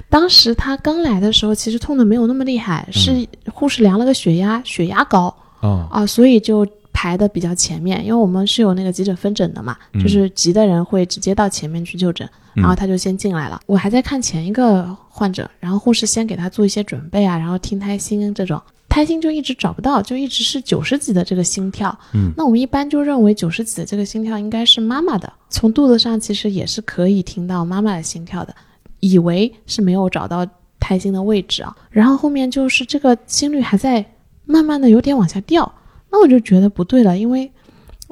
[0.10, 6.68] 当时她刚来的时候，其实痛的没有那么厉害，是护士量了个血压，血压高嗯，啊，所以就。
[6.94, 12.26] 排的比较前面，因为我们是有那个急诊分诊的嘛，嗯就是急的人会直接到前面去就诊，
[12.56, 13.60] 嗯然后他就先进来了。
[13.66, 21.98] 我还在看前一个患者，然后护士先给他做一些准备啊，然后听胎心这种，胎心就一直找不到，就一直是九十几的这个心跳。
[22.14, 28.56] 嗯，那我们一般就认为九十几的这个心跳应该是妈妈的，从肚子上其实也是可以听到妈妈的心跳的，
[29.00, 30.48] 以为是没有找到
[30.80, 31.76] 胎心的位置啊。
[31.90, 34.06] 然后后面就是这个心率还在
[34.46, 35.72] 慢慢的有点往下掉，
[36.14, 37.52] 那我就觉得不对了，因为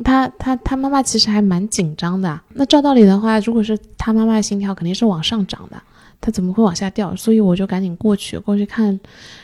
[0.04, 2.44] 他他他妈妈其实还蛮紧张的啊。
[2.56, 5.80] 那照道理的话，如果是他妈妈的心跳肯定是往上涨的，
[6.20, 7.16] 他怎么会往下掉？
[7.16, 9.00] 所以我就赶紧过去过去看，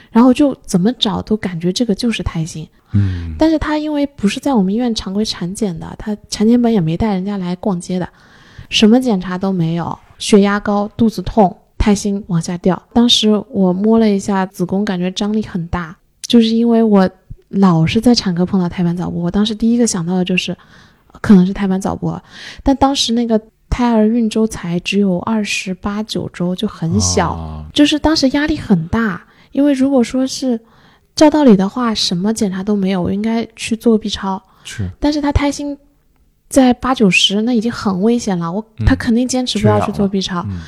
[0.09, 2.67] 然后就怎么找都感觉这个就是胎心。
[2.93, 8.09] 嗯，但是他因为不是在我们医院常规产检的，他产检本也没带人家来逛街的，
[8.71, 12.81] 什么检查都没有，血压高，肚子痛，胎心往下掉。
[12.91, 15.95] 当时我摸了一下子宫，感觉张力很大，
[16.25, 17.07] 就是因为我
[17.49, 20.51] 老是在产科碰到胎盘早剥，我当时第一个想到的就是
[21.13, 22.19] 呃可能是胎盘早剥，
[22.63, 27.29] 但当时那个胎儿孕周才只有二十八九周，就很小。
[27.29, 29.21] 啊就是当时压力很大，
[29.51, 30.59] 因为如果说是
[31.15, 34.89] 照道理的话，什么检查都没有，我应该去做 B 超，是。
[34.99, 35.77] 但是他胎心
[36.49, 40.59] 在八九十，那已经很危险了，我嗯他肯定坚持不要去做 B 超，嗯。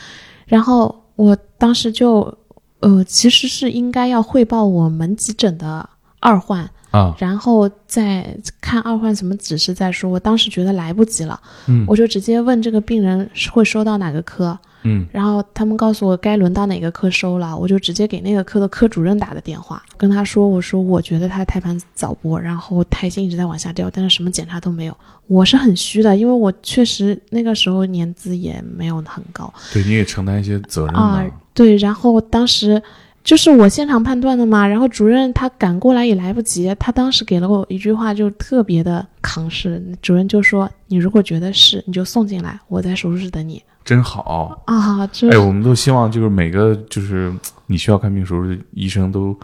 [0.45, 2.37] 然后我当时就，
[2.79, 5.87] 呃，其实是应该要汇报我们急诊的
[6.19, 10.09] 二换，啊，然后再看二换什么指示再说。
[10.09, 24.97] 我当时觉得来不及了，嗯我就直接问这个病人会收到哪个科，嗯然后他们告诉我该轮到哪个科收了，我就直接给那个科的科主任打的电话，跟他说，我说我觉得他胎盘早剥，然后胎心一直在往下掉，但是什么检查都没有。
[25.27, 32.81] 我是很虚的，因为我确实那个时候年资也没有很高对，你也承担一些责任啊。，对，然后当时。
[33.23, 39.83] 就是我现场判断的嘛，然后主任他赶过来也来不及，他当时给了我一句话，就特别的扛事。
[40.01, 43.61] 主任就说：“你如果觉得是，你就送进来，我在手术室等你。
[43.85, 47.31] 真好。”啊，这哎，我们都希望就是每个就是
[47.67, 48.41] 你需要看病时候
[48.71, 49.37] 医生都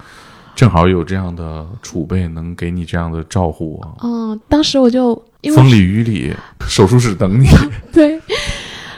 [0.56, 3.90] 正好有这样的储备，能给你这样的照顾啊。
[4.04, 6.34] 嗯，当时我就因为风里雨里，
[6.68, 7.48] 手术室等你。
[7.92, 8.20] 对，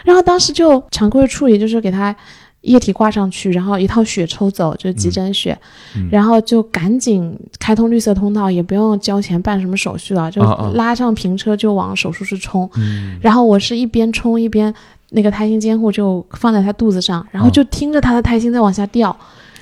[0.05, 2.15] 然后当时就常规处理，就是给他
[2.61, 5.57] 液体挂上去，然后一套血抽走，就是急诊血，
[5.95, 10.41] 嗯然后就赶紧开通绿色通道，也不用交钱办什么手续了，就
[10.73, 12.69] 拉上平车就往手术室冲。
[12.75, 14.73] 嗯然后我是一边冲一边
[15.11, 19.15] 那个胎心监护就放在他肚子上，然后啊就听着他的胎心在往下掉，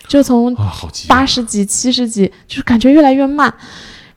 [0.08, 0.56] 就从。
[1.08, 3.54] 八十几、七十几，就是感觉越来越慢。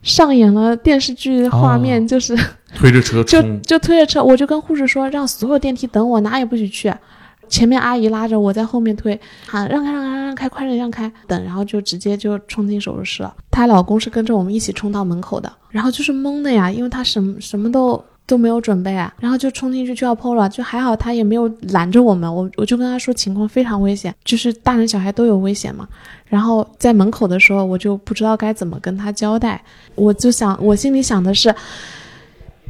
[0.03, 2.37] 上演了电视剧画面，就是
[2.75, 6.93] 推着车就冲，就推着车，我就跟护士说，让所有电梯等我，哪也不许去。
[7.49, 13.35] 前面阿姨拉着我在后面推，喊让开让开让开，快点让开，等，然后就直接就冲进手术室了。
[13.51, 25.89] 她老公是跟着我们一起冲到门口的，然后就是懵的呀，因为他什么什么都都没有准备啊，然后就冲进去就要剖了，就还好他也没有拦着我们，我我就跟他说情况非常危险，就是大人小孩都有危险嘛。
[26.27, 29.61] 然后在门口的时候，我就不知道该怎么跟他交代，
[29.95, 31.55] 我就想我心里想的是，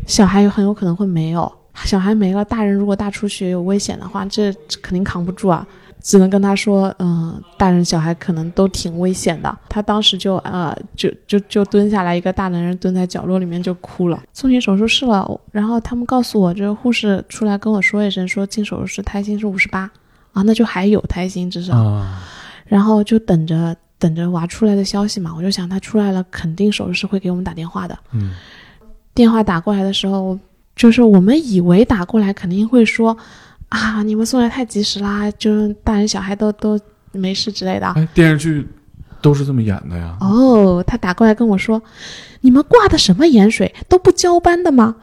[0.07, 1.53] 小孩很有可能会没有。
[1.85, 4.53] 小孩没了，大人如果大出血有危险的话，这
[4.83, 5.67] 肯定扛不住啊！
[6.01, 9.59] 只能跟他说，嗯，大人小孩可能都挺危险的。
[9.69, 14.23] 他当时就呃，就就就蹲下来，一个大男人蹲在角落里面就哭了。
[14.33, 19.91] 送进手术室了，然后他们告诉我，这个护士出来跟我说一声，说进手术室胎心是五十八
[20.33, 21.77] 啊，那就还有胎心至少。
[21.77, 22.23] 啊，
[22.65, 27.99] 然后就等着等着娃出来的消息嘛，我就想他出来了，肯定手术室会给我们打电话的。
[28.13, 28.35] 嗯，
[29.15, 30.39] 电话打过来的时候，
[30.79, 33.15] 就是我们以为打过来肯定会说，
[33.69, 36.81] 啊，你们送来太及时啦，就是大人小孩都都
[37.13, 37.87] 没事之类的。
[37.89, 38.67] 哎，电视剧
[39.21, 40.17] 都是这么演的呀。
[40.21, 41.81] 哦，他打过来跟我说，
[42.43, 44.97] 你们挂的什么盐水都不交班的吗？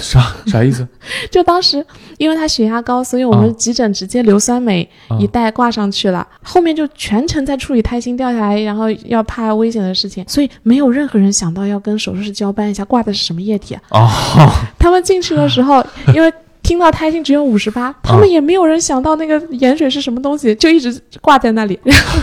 [0.00, 0.86] 啥啥意思？
[1.30, 1.84] 就当时
[2.18, 13.74] 因为他血压高，所以我啊们急诊直接硫酸镁啊一袋挂上去了，后面就全程在处理胎心掉下来，然后要怕危险的事情，所以没有任何人想到要跟手术室交班一下挂的是什么液体。
[13.74, 21.78] 啊 哦，他们进去的时候， 因为听到胎心只有五十八，他们也没有人想到那个盐水是什么东西，就一直挂在那里。
[21.84, 22.20] 然后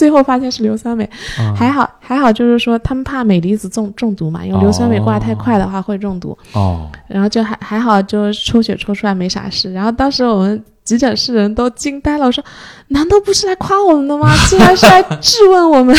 [0.00, 1.04] 最后发现是硫酸镁，
[1.38, 6.36] 啊还好还好，就是说他们怕镁离子中中毒嘛，因为硫酸镁挂得太快的话会中毒。
[6.54, 9.70] 哦，然后就还还好，就抽血抽出来没啥事。
[9.74, 12.42] 然后当时我们急诊室人都惊呆了，我说
[12.88, 14.34] ：“难道不是来夸我们的吗？
[14.48, 15.94] 竟然是来质问我们！”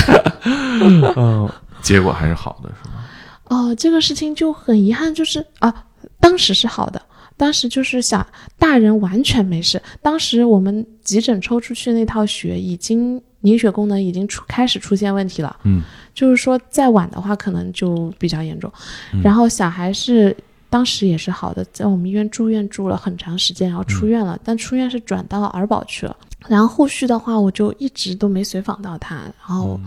[1.16, 1.48] 嗯，
[1.84, 2.96] 结果还是好的，是吗？
[3.50, 5.72] 哦，这个事情就很遗憾，就是啊，
[6.20, 7.00] 当时是好的，
[7.38, 8.26] 当时就是想
[8.58, 9.80] 大人完全没事。
[10.02, 15.82] 当时我们急诊抽出去那套血已经凝血功能已经出开始出现问题了，嗯，
[16.14, 18.72] 就是说再晚的话可能就比较严重。
[19.14, 20.36] 嗯然后小孩是
[20.70, 26.16] 当时也是好的，在我们医院住院住了很长时间，然后出院了，但出院是转到儿保去了。
[26.48, 29.80] 然后后续的话，我就一直都没随访到他，然后。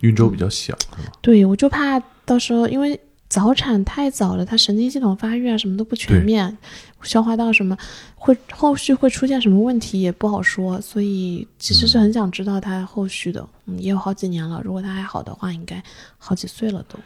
[0.00, 0.76] 运周比较小？
[1.22, 3.00] 对，我就怕到时候因为
[3.36, 6.56] 早产太早了，他神经系统发育啊什么都不全面，
[7.02, 7.76] 消化道什么
[8.14, 13.46] 会后续会出现什么问题也不好说，所以其实是很想知道他后续的。
[13.66, 15.82] 嗯，也有好几年了，如果他还好的话，应该
[16.16, 16.98] 好几岁了都。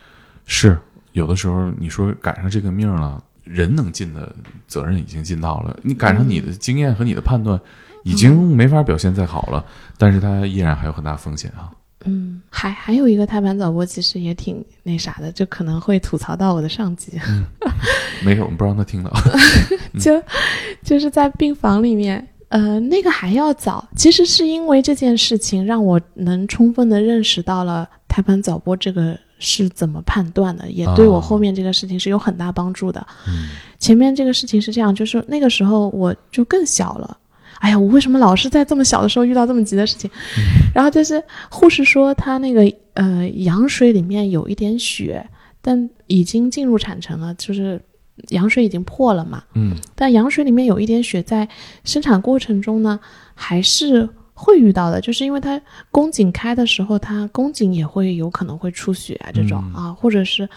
[0.47, 0.79] 是
[1.11, 4.33] 有的时候你说赶上这个命了，人能尽的
[4.69, 7.61] 责任已经尽到了，你赶上你的经验和你的判断
[8.05, 9.67] 已经没法表现再好了，
[9.99, 11.73] 但是他依然还有很大风险啊。
[12.05, 17.13] 嗯，还还有一个胎盘早剥，其实也挺那啥的，就可能会吐槽到我的上级。
[18.25, 19.11] 没有，我们不让他听到。
[20.01, 20.23] 就
[20.83, 23.87] 就是在病房里面，呃，那个还要早。
[23.97, 33.07] 其实是因为这件事情，让我能充分的认识到了胎盘早剥这个是怎么判断的，也对我后面这个事情是有很大帮助的。
[33.27, 37.17] 嗯前面这个事情是这样，就是那个时候我就更小了。
[37.61, 40.11] 哎呀，我为什么老是在这么小的时候遇到这么急的事情？
[40.75, 42.63] 然后就是护士说她那个
[42.95, 45.25] 呃羊水里面有一点血，
[45.61, 47.79] 但已经进入产程了，就是
[48.31, 49.45] 羊水已经破了嘛。
[49.55, 51.47] 嗯但羊水里面有一点血，在
[51.85, 52.99] 生产过程中呢，
[53.35, 60.49] 还是会遇到的，就是因为它宫颈开的时候，它宫颈也会有可能会出血啊，这种、嗯啊，或者是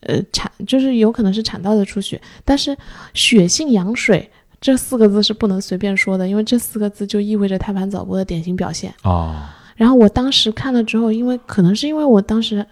[0.00, 2.76] 呃产，就是有可能是产道的出血，但是
[3.12, 4.28] 血性羊水。
[4.64, 8.94] 这四个字是不能随便说的，因为这四个字就意味着胎盘早剥的典型表现。
[9.02, 9.42] 哦，
[9.76, 12.64] 然后我当时看了之后，因为可能是因为我当时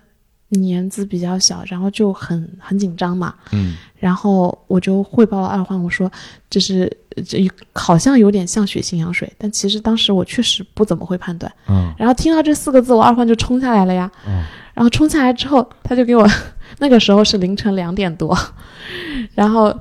[0.48, 6.10] 年纪比较小，然后就很很紧张嘛，嗯然后我就汇报了二患，我说
[6.48, 6.90] 这是
[7.28, 11.52] 这好像有点像血性羊水，但其实当时我确实不怎么会判断。
[11.68, 14.10] 嗯然后听到这四个字，我二患就冲下来了呀。
[14.26, 16.26] 嗯然后冲下来之后，他就给我，
[16.80, 18.34] 那个时候是凌晨两点多，
[19.36, 19.78] 然后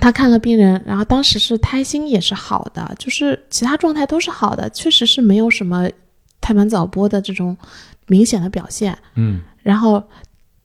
[0.00, 5.88] 他看了病人，然后当时是胎心也是好的，就是其他状态都是好的，确实是没有什么
[6.40, 7.56] 胎盘早剥的这种
[8.06, 8.96] 明显的表现。
[9.14, 10.02] 嗯然后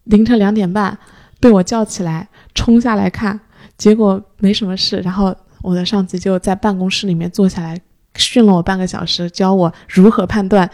[0.06, 0.98] 凌晨两点半
[1.40, 3.38] 被我叫起来冲下来看，
[3.78, 4.98] 结果没什么事。
[5.02, 7.78] 然后我的上级就在办公室里面坐下来
[8.16, 10.70] 训了我半个小时，教我如何判断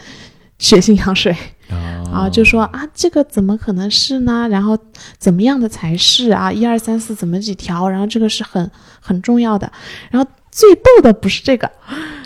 [0.58, 1.36] 血性羊水
[1.72, 4.48] 啊，啊就说啊这个怎么可能是呢？
[4.50, 4.78] 然后
[5.18, 6.52] 怎么样的才是啊？
[6.52, 7.88] 一二三四怎么几条？
[7.88, 8.70] 然后这个是很
[9.00, 9.70] 很重要的。
[10.10, 11.70] 然后最逗的不是这个，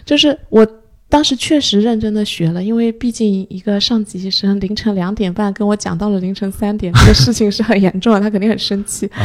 [0.04, 0.66] 就是我。
[1.08, 9.06] 当时确实认真的学了，因为毕竟一个上级医生凌晨两点半跟我讲到了凌晨三点，这个事情是很严重的， 他肯定很生气。
[9.14, 9.22] 啊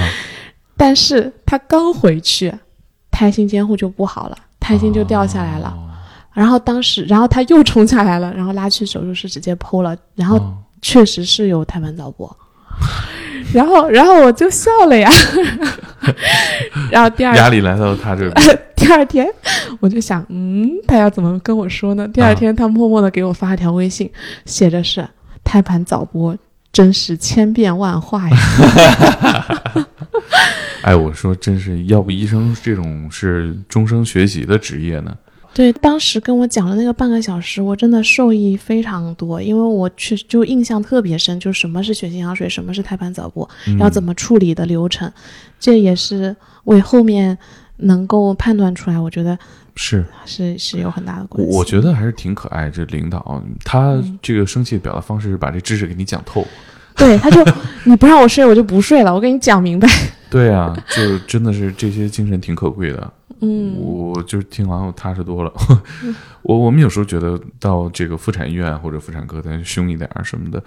[0.77, 2.53] 但是他刚回去，
[3.09, 5.69] 胎心监护就不好了，胎心就掉下来了。
[5.69, 5.89] 哦
[6.33, 12.31] 然后当时，然后他又冲下来了，然后拉去手术室直接剖了，然后哦确实是有胎盘早剥。
[13.53, 15.09] 然后，然后我就笑了呀。
[16.89, 19.27] 然后第二压力来到他这边，第二天，
[19.79, 22.07] 我就想，嗯，他要怎么跟我说呢？
[22.07, 24.09] 第二天，他默默的给我发了条微信，
[24.45, 25.05] 写着是
[25.43, 26.35] “胎盘早剥，
[26.71, 28.37] 真是千变万化呀。
[30.81, 35.13] 哎，我说真是，要不医生这种是终生学习的职业呢？”
[35.53, 45.11] 对，当时跟我讲了那个半个小时，我真的受益非常多，因为我去就印象特别深，就什么是血性羊水，什么是胎盘早剥，嗯要怎么处理的流程，
[45.59, 46.33] 这也是
[46.63, 47.37] 为后面
[47.77, 49.37] 能够判断出来，我觉得
[49.75, 51.53] 是是是有很大的关系。
[51.53, 52.69] 我觉得还是挺可爱。
[52.69, 56.47] 这领导他嗯这个生气的表达方式是把这知识给你讲透。
[56.95, 57.43] 对，他就
[57.83, 59.87] 你不让我睡，我就不睡了，我给你讲明白。
[60.31, 63.13] 对啊，就真的是这些精神挺可贵的。
[63.41, 65.51] 嗯，我就是听完我踏实多了。
[66.43, 70.63] 我我们有时候觉得到这个妇产医院或者妇产科再凶一点儿什么的，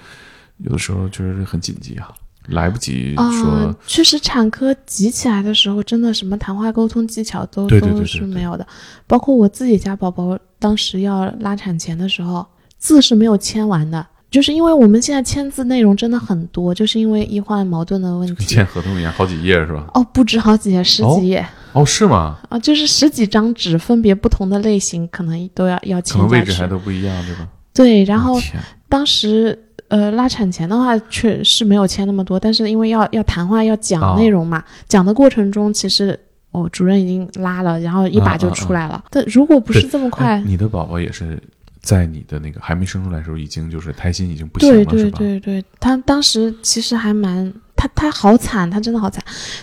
[0.59, 2.13] 有的时候就是很紧急啊，
[2.49, 3.75] 来不及啊、说。
[3.87, 8.67] 确实，产科急起来的时候，真的什么谈话沟通技巧都对对对都是没有的。
[9.07, 12.45] 包括我自己家宝宝当时要拉产前的时候，
[12.79, 14.05] 字是没有签完的，
[14.35, 18.45] 就是因为我们现在签字内容真的很多，就是因为医患矛盾的问题。
[18.47, 19.87] 签合同一样，好几页是吧？
[19.95, 22.37] 哦，不止好几页，十哦几页哦，是吗？
[22.49, 26.67] 啊、就是十几张纸，分别不同的类型，可能都要要签可能位置还。
[26.67, 27.49] 都不一样，对吧？
[27.73, 28.41] 对，然后
[28.89, 29.57] 当时
[29.87, 36.19] 呃拉产前的话，确是没有签那么多，但是因为要要谈话要哦讲内容嘛，讲的过程中其实
[36.51, 39.05] 哦主任已经拉了，然后一把就出来了。
[39.11, 41.41] 但如果不是这么快，哎你的宝宝也是
[41.85, 45.19] 在你的那个还没生出来的时候，已经就是胎心已经不行了，对对是吧？
[45.19, 49.23] 对对，他当时其实还蛮他他好惨，他真的好惨。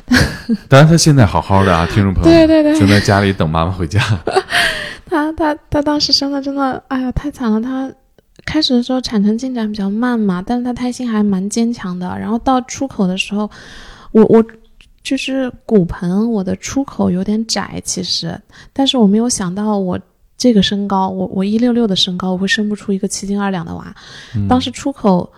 [0.70, 4.00] 当然他现在好好的啊，听众朋友们，对对对正在家里等妈妈回家。
[5.10, 7.60] 他他他当时生的真的，哎呀，太惨了。
[7.60, 7.92] 他
[8.46, 12.08] 开始的时候产程进展比较慢嘛，但是他胎心还蛮坚强的。
[12.18, 13.50] 然后到出口的时候，
[14.12, 14.44] 我我
[15.04, 18.40] 就是骨盆我的出口有点窄，其实，
[18.72, 20.00] 但是我没有想到我
[20.42, 23.96] 这个身高，我我一六六的身高，我会生不出一个七斤二两的娃。
[24.36, 25.32] 嗯当时出口。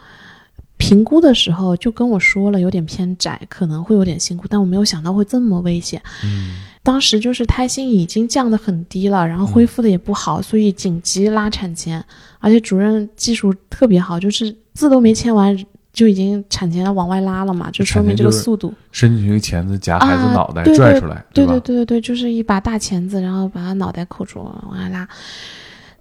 [0.75, 6.01] 评估的时候就跟我说了，有点偏窄，可能会有点辛苦，但我没有想到会这么危险。
[6.25, 12.03] 嗯，当时就是胎心已经降得很低了，然后恢复的也不好，所以紧急拉产前，
[12.39, 15.57] 而且主任技术特别好，就是字都没签完
[15.93, 18.73] 就已经产前要往外拉了嘛，就说明这个速度。
[18.91, 21.53] 伸进去一个钳子夹孩子啊脑袋对拽出来，对吧？
[21.53, 25.07] 对对对对，就是一把大钳子，然后把他脑袋扣住往外拉。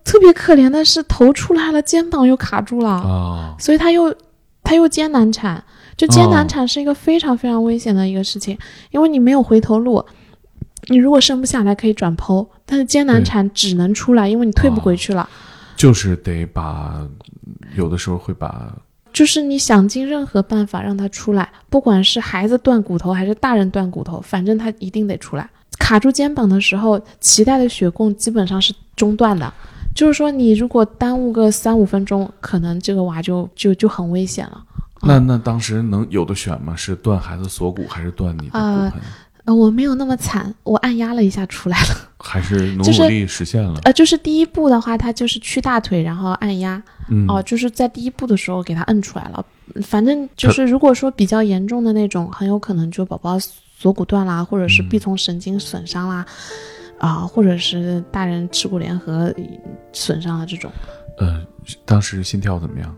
[0.03, 4.13] 特别可怜的是头出来了，肩膀又卡住了，啊，所以他又
[4.65, 5.63] 他又艰难产。
[5.95, 8.59] 就艰哦难产是一个非常非常危险的一个事情，
[8.91, 10.05] 因为你没有回头路。
[10.89, 15.29] 你如果生不下来可以转剖，但是艰难产只能出来，因为你退不回去了。
[15.77, 17.07] 就是得把，
[17.77, 18.75] 有的时候会把，
[19.13, 25.49] 就是你想尽任何办法让他出来，不管是孩子断骨头还是大人断骨头，反正他一定得出来。
[25.79, 29.53] 卡住肩膀的时候，脐带的血供基本上是中断的，
[29.95, 34.63] 就是说你如果耽误个三五分钟，可能这个娃就就就很危险了。
[35.03, 36.77] 那那当时能有的选吗？
[36.77, 39.03] 是断孩子锁骨，还是断你的骨啊盆，
[39.47, 41.97] 呃，我没有那么惨，我按压了一下出来了。
[42.23, 43.81] 还是努努力实现了？
[43.83, 46.81] 呃，就是第一步的话，它就是屈大腿，然后按压。
[47.09, 49.45] 嗯，哦、就是在第一步的时候给它摁出来了。
[49.83, 53.37] 反正就是如果说比较严重的那种，很有可能就宝宝
[53.77, 56.25] 锁骨断啦，或者是嗯臂丛神经损伤啦，
[56.99, 59.35] 啊、或者是大人耻骨联合
[59.93, 60.71] 损伤了这种。
[61.19, 61.41] 呃，
[61.85, 62.97] 当时心跳怎么样？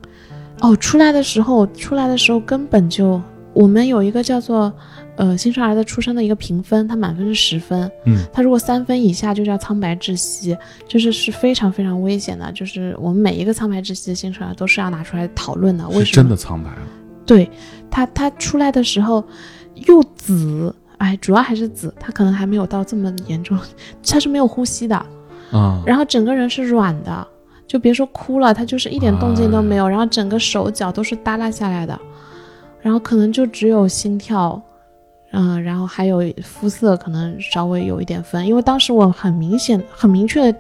[0.61, 3.21] 哦，出来的时候，出来的时候根本就，
[3.53, 4.73] 我们有一个叫做
[5.17, 10.57] 呃新生儿的出生的一个评分，它满分是十分，嗯，它如果三分以下就叫苍白窒息，
[10.89, 16.05] 就是是非常非常危险的，就是我们每一个苍白窒息的新生儿都是要拿出来讨论的，为什么？
[16.13, 16.79] 真的苍白了。
[17.27, 17.51] 对
[17.91, 19.25] 它，它出来的时候
[19.87, 23.59] 又紫，哎，主要还是紫，它可能还没有到这么严重，
[24.07, 24.97] 它是没有呼吸的，
[25.51, 27.27] 啊，然后整个人是软的，
[27.67, 31.99] 就别说哭了，他就是一点动静都没有，然后整个手脚都是耷拉下来的，
[32.83, 34.61] 然后可能就只有心跳。
[35.37, 40.59] 嗯，然后还有肤色可能稍微有一点分，因为当时我很明显、很明确的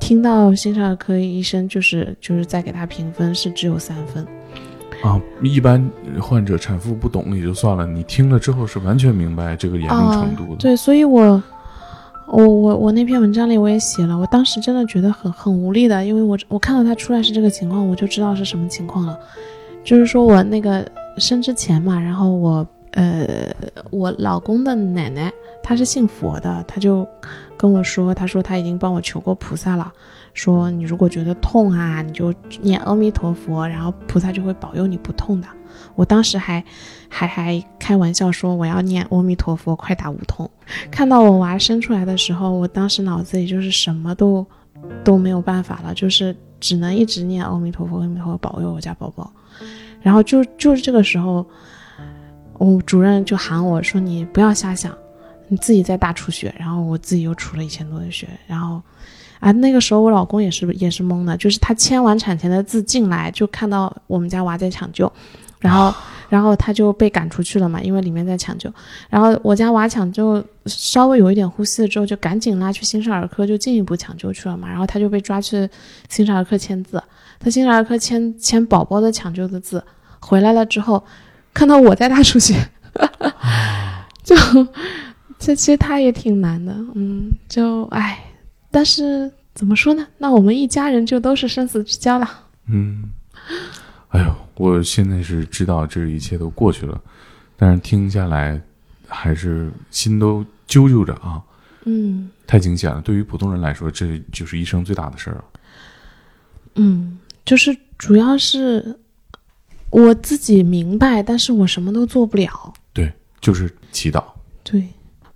[0.00, 4.26] 听到新生儿科医生就是就是在给他评分是只有三分，
[5.02, 5.88] 啊，一般
[6.20, 10.56] 患者产妇不懂也就算了，你听了之后是完全明白这个严重程度的。
[10.56, 11.42] 对，所以我
[12.26, 19.16] 我我我那篇文章里我也写了，我当时真的觉得很很无力的，因为我我看到他出来是这个情况，我就知道是什么情况了。
[19.84, 20.86] 就是说我那个
[21.18, 23.54] 生之前嘛，然后我呃
[23.90, 25.32] 我老公的奶奶
[25.62, 27.06] 她是信佛的，她就
[27.56, 29.92] 跟我说，她说她已经帮我求过菩萨了，
[30.32, 35.48] 说你如果觉得痛啊，你就念阿弥陀佛，然后菩萨就会保佑你不痛的。
[35.96, 36.64] 我当时还
[37.08, 40.48] 还还开玩笑说我要念阿弥陀佛，快打无痛。
[40.90, 44.44] 看到我娃生出来的时候，我当时脑子里就是什么都
[45.02, 49.32] 都没有办法了，就是只能一直念阿弥陀佛，阿弥陀佛保佑我家宝宝。
[50.00, 51.46] 然后就就是这个时候，
[52.58, 54.96] 我主任就喊我说：“你不要瞎想，
[55.48, 58.28] 你自己在大出血。”然后我自己又出了一千多的血。
[58.46, 58.80] 然后
[59.40, 65.10] 啊，那个时候我老公也是也是懵的，就是他签完产前的字进来，就看到我们家娃在抢救。
[65.58, 65.94] 然后，
[66.28, 68.70] 然后他就被赶出去了嘛，因为里面在抢救。
[69.08, 74.68] 然后我家娃抢救稍微有一点呼吸了之后，就赶紧拉去新生儿科，就进一步抢救去了嘛。
[74.68, 75.66] 然后他就被抓去
[76.10, 77.02] 新生儿科签字，
[77.40, 79.82] 他新生儿科签签宝宝的抢救的字，
[80.20, 81.02] 回来了之后，
[81.54, 82.68] 看到我在大出血，
[84.22, 84.36] 就
[85.38, 88.22] 这其实他也挺难的，嗯，就唉，
[88.70, 90.06] 但是怎么说呢？
[90.18, 92.28] 那我们一家人就都是生死之交了，
[92.66, 93.04] 嗯，
[94.08, 94.34] 哎呦。
[94.56, 97.00] 我现在是知道这一切都过去了，
[97.56, 98.60] 但是听下来
[99.08, 101.42] 还是心都揪揪着啊。
[101.86, 103.00] 嗯，太惊险了。
[103.00, 105.44] 对于普通人来说，这就是一生最大的事儿了。
[106.76, 108.96] 嗯，就是主要是
[109.94, 112.74] 我自己明白，但是我什么都做不了。
[112.92, 114.24] 对，就是祈祷。
[114.64, 114.88] 对，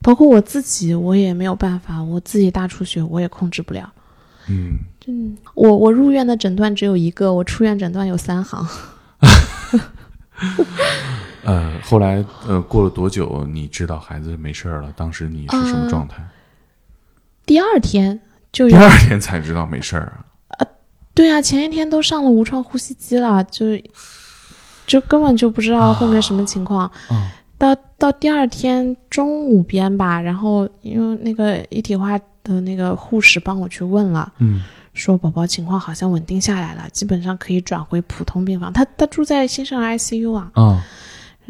[0.02, 2.02] 包括我自己，我也没有办法。
[2.02, 3.88] 我自己大出血，我也控制不了。
[4.48, 8.66] 嗯，嗯，我我入院的诊断只有一个，我出院诊断有三行。
[11.44, 14.92] 呃，后来呃，过了多久你知道孩子没事儿了？
[14.96, 16.16] 当时你是什么状态？
[17.46, 20.66] 第二天就第二天才知道没事儿啊？
[21.14, 23.66] 对啊，前一天都上了无创呼吸机了，就
[24.88, 26.90] 就根本就不知道后面什么情况。
[27.56, 34.64] 到到第二天中午边吧，然后因为那个一体化的那个护士帮我去问了，嗯。
[34.94, 38.72] 说宝宝情况好像稳定下来了，基本上可以转回普通病房。
[38.72, 40.84] 他他住在新生儿 ICU 啊，啊，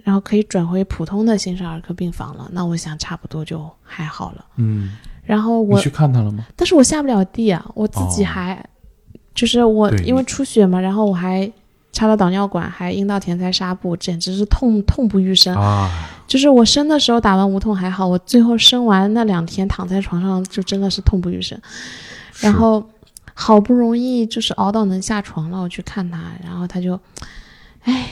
[0.04, 2.46] 然后可以转回普通的新生儿科病房了。
[2.52, 4.98] 那我想差不多就还好了，嗯。
[5.24, 6.44] 然后我去看他了吗？
[6.56, 8.62] 但是我下不了地啊，我自己还
[9.34, 11.50] 就是我因为出血嘛，然后我还
[11.92, 15.90] 插了导尿管，还阴道填塞纱布，简直是痛痛不欲生啊！
[16.26, 21.60] 就是我生的时候打完无痛还好，我最后生完那两天躺在床上就真的是痛不欲生，
[22.40, 22.84] 然后。
[23.40, 26.98] 好不容易就是熬到能下床了，我去看他，然后他就，
[27.84, 28.08] 哎，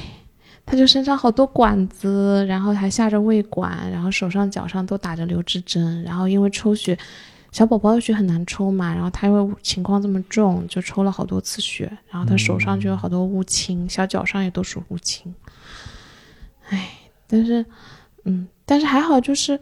[0.64, 6.96] 他就身上好多管子，然后还下着胃管，然后手上脚上都打着留置针，然后因为抽血，
[7.56, 15.34] 小宝宝的血很难抽嘛，然后他因为情况这么重，就抽了好多次血，然后他手上就有好多乌青，小脚上也都是乌青，
[16.68, 16.90] 哎，
[17.26, 17.64] 但是，
[18.24, 19.58] 嗯，但是还好，就是，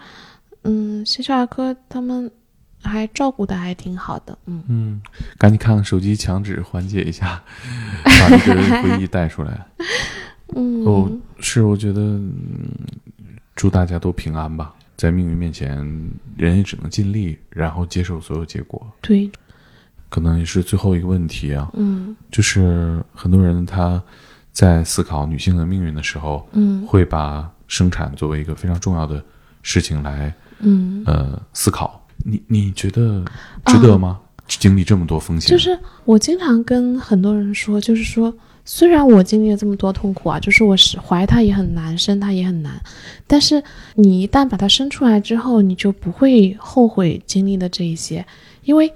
[0.65, 2.29] 嗯，新生儿科他们。
[2.87, 5.03] 还照顾的还挺好的，嗯嗯，
[5.39, 7.43] 赶紧看看手机墙纸缓解一下，
[8.05, 9.67] 把这个回忆带出来。
[10.55, 12.21] 嗯，哦，是，我觉得
[13.55, 15.77] 祝大家都平安吧，在命运面前，
[16.37, 18.87] 人也只能尽力，然后接受所有结果。
[19.01, 19.31] 对，
[20.09, 24.03] 可能也是最后一个问题啊，嗯，就是很多人他
[24.53, 29.23] 在思考女性的命运的时候，嗯，会把生产作为一个非常重要的
[29.63, 32.01] 事情来，嗯，呃，思考。
[32.19, 33.25] 你你觉得
[33.67, 34.21] 值得吗？
[34.47, 38.33] 经历这么多风险，就是我经常跟很多人说，就是说，
[38.65, 42.73] 虽然我经历了这么多痛苦啊，就是我是怀他也很难，生他也很难，
[43.27, 43.63] 但是
[43.95, 48.25] 你一旦把他生出来之后，你就不会后悔经历的这一些，
[48.63, 48.89] 因为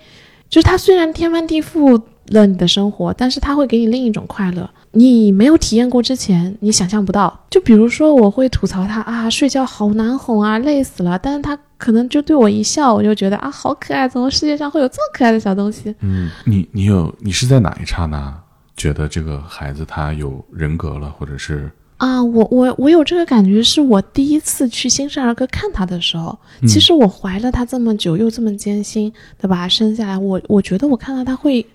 [0.49, 4.69] 就是他虽然天翻地覆了你的生活，但是他会给你另一种快乐。
[4.93, 7.45] 你没有体验过之前，你想象不到。
[7.51, 11.19] 就比如说，我会吐槽他啊，睡觉好难哄啊，累死了。
[11.19, 15.95] 但是他可能就对我一笑，我就觉得啊，好可爱，怎么世界上会有这么可爱的小东西？
[16.01, 18.35] 嗯，你你有你是在哪一刹那
[18.79, 26.39] 觉得这个孩子他有人格了，或者是啊，我我我有这个感觉，是我第一次去新生儿科看他的时候。
[26.67, 31.67] 其实我怀了他这么久，又这么艰辛的把他生下来，我我觉得我看到他会。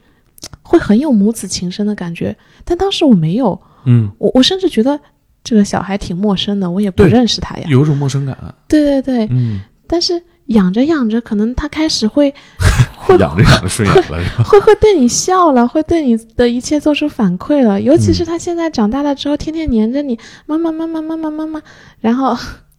[0.62, 2.36] 会很有母子情深的感觉，
[2.66, 5.00] 但当时我没有，嗯，我我甚至觉得
[5.42, 8.38] 这个小孩挺陌生的，我也不认识他呀，有种陌生感。
[8.68, 12.34] 对对对，嗯，但是养着养着，可能他开始会，
[13.20, 17.80] 养着养着顺眼了， 会会对你笑了，会对你的一切做出反馈了。
[17.80, 21.62] 尤其是他现在长大了之后，天天黏着你，妈妈妈妈妈妈妈妈，
[22.00, 22.38] 然后，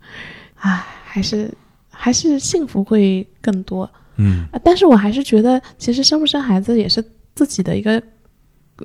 [0.61, 1.51] 唉，还是
[1.91, 3.89] 还是幸福会更多。
[4.17, 7.05] 嗯啊但是我还是觉得，其实生不生孩子也是
[7.35, 8.01] 自己的一个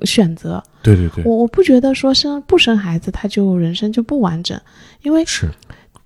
[0.04, 0.62] 选择。
[0.82, 4.60] 对对对，我我不觉得说生不生孩子他就人生就不完整，
[5.02, 5.46] 因为是，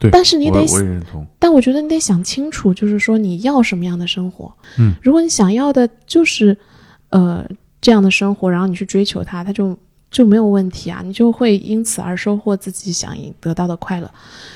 [0.05, 4.53] 对，但是你得我我也认同，但我觉得你得想清楚，就是说你要什么样的生活。
[4.79, 6.57] 嗯，如果你想要的就是
[7.09, 7.47] 呃
[7.81, 9.77] 这样的生活，然后你去追求它，它就
[10.11, 14.11] 就没有问题啊，你就会因此而收获自己想得到的快乐。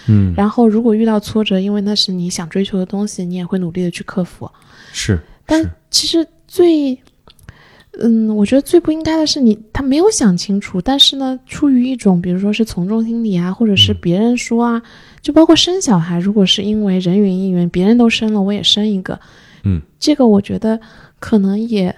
[0.07, 4.51] 嗯，然后如果遇到挫折，因为那是你想追求的东西，你也会努力的去克服。
[4.93, 6.99] 是，但其实最，
[8.01, 14.83] 嗯，我觉得最不应该的是你他没有想清楚，但是呢，出于一种比如说是从众心理啊，或者是嗯别人说啊，
[15.21, 19.19] 就包括生小孩，如果是因为人云亦云，别人都生了，我也生一个，
[19.65, 20.81] 嗯，这个我觉得
[21.19, 21.95] 可能也。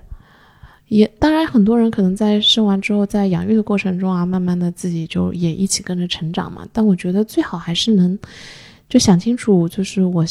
[0.88, 6.66] 也当然，很多人可能在生完之后，在养育的过程中啊，慢慢的自己就也一起跟着成长嘛。
[6.72, 8.18] 但我觉得最好还是能
[8.88, 10.26] 就想清楚，就是我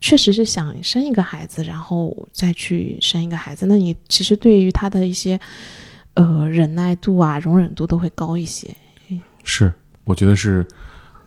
[0.00, 3.66] 确实是想生一个孩子，然后再去生一个孩子。
[3.66, 5.38] 那你其实对于他的一些
[6.14, 8.68] 呃忍耐度啊、容忍度都会高一些。
[9.42, 9.72] 是，
[10.04, 10.66] 我觉得是，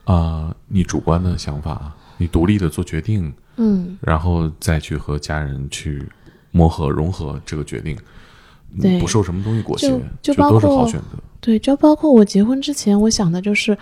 [0.03, 6.07] 啊，你主观的想法，你独立的做决定，嗯，然后再去和家人去
[6.51, 7.97] 磨合融合这个决定，
[8.73, 9.87] 嗯对不受什么东西裹挟，
[10.21, 11.17] 这都是包括好选择。
[11.41, 13.77] 对，就包括我结婚之前，我想的就是，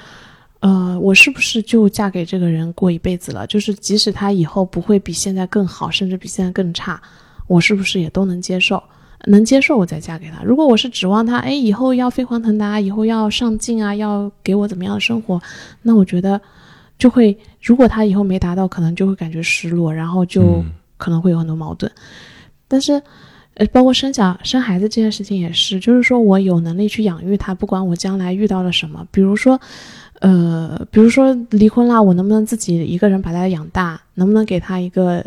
[0.60, 3.46] 呃，我是不是就嫁给这个人过一辈子了？
[3.48, 7.02] 就是即使他以后不会比现在更好，甚至比现在更差，
[7.48, 8.82] 我是不是也都能接受？
[9.26, 10.44] 能接受我再嫁给他。
[10.44, 15.42] 如果我是指望他，哎，以后要飞黄腾达，以后要上进啊，要给我怎么样的生活，
[15.82, 16.40] 那我觉得
[17.00, 21.92] 就会，如果他以后没达到，可能就会感觉失落，然后就嗯可能会有很多矛盾。
[22.68, 23.02] 但是，
[23.56, 29.60] 呃，包括生小生孩子这件事情也是，就是说我有能力去养育他，不管我将来遇到了什么，比如说，
[30.20, 35.24] 呃，比如说离婚啦，我能不能自己一个人把他养大，能不能给他一个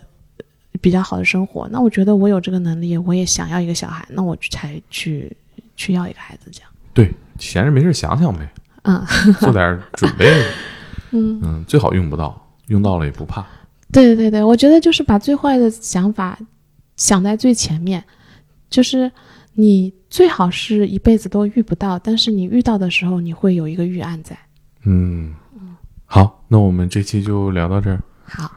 [0.80, 1.68] 比较好的生活？
[1.70, 5.30] 那我觉得我有这个能力，我也想要一个小孩，那我才去
[5.76, 6.68] 去要一个孩子，这样。
[6.92, 8.48] 对，闲着没事想想呗，
[8.82, 9.04] 嗯
[9.38, 10.26] 做点准备，
[11.12, 13.46] 嗯，嗯，最好用不到，用到了也不怕。
[13.92, 16.38] 对对对，我觉得就是把最坏的想法
[16.96, 18.02] 想在最前面，
[18.68, 19.10] 就是
[19.54, 24.36] 你最好是一辈子都遇不到，但是你遇到的时候，你会有一个预案在。
[24.84, 25.34] 嗯，
[26.06, 28.00] 好，那我们这期就聊到这儿。
[28.24, 28.50] 好，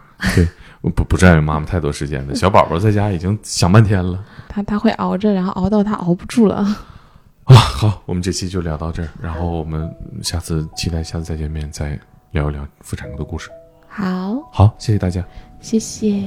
[0.81, 4.23] 我不不占用妈妈太多时间的，小宝宝在家已经想半天了。
[4.47, 6.55] 他他会熬着，然后熬到他熬不住了。
[6.55, 11.99] 啊，好，我们这期就聊到这儿，然后我们下次期待下次再见面，再
[12.31, 13.49] 聊一聊妇产科的故事。
[13.89, 15.23] 好，好，谢谢大家。
[15.59, 16.23] 谢谢。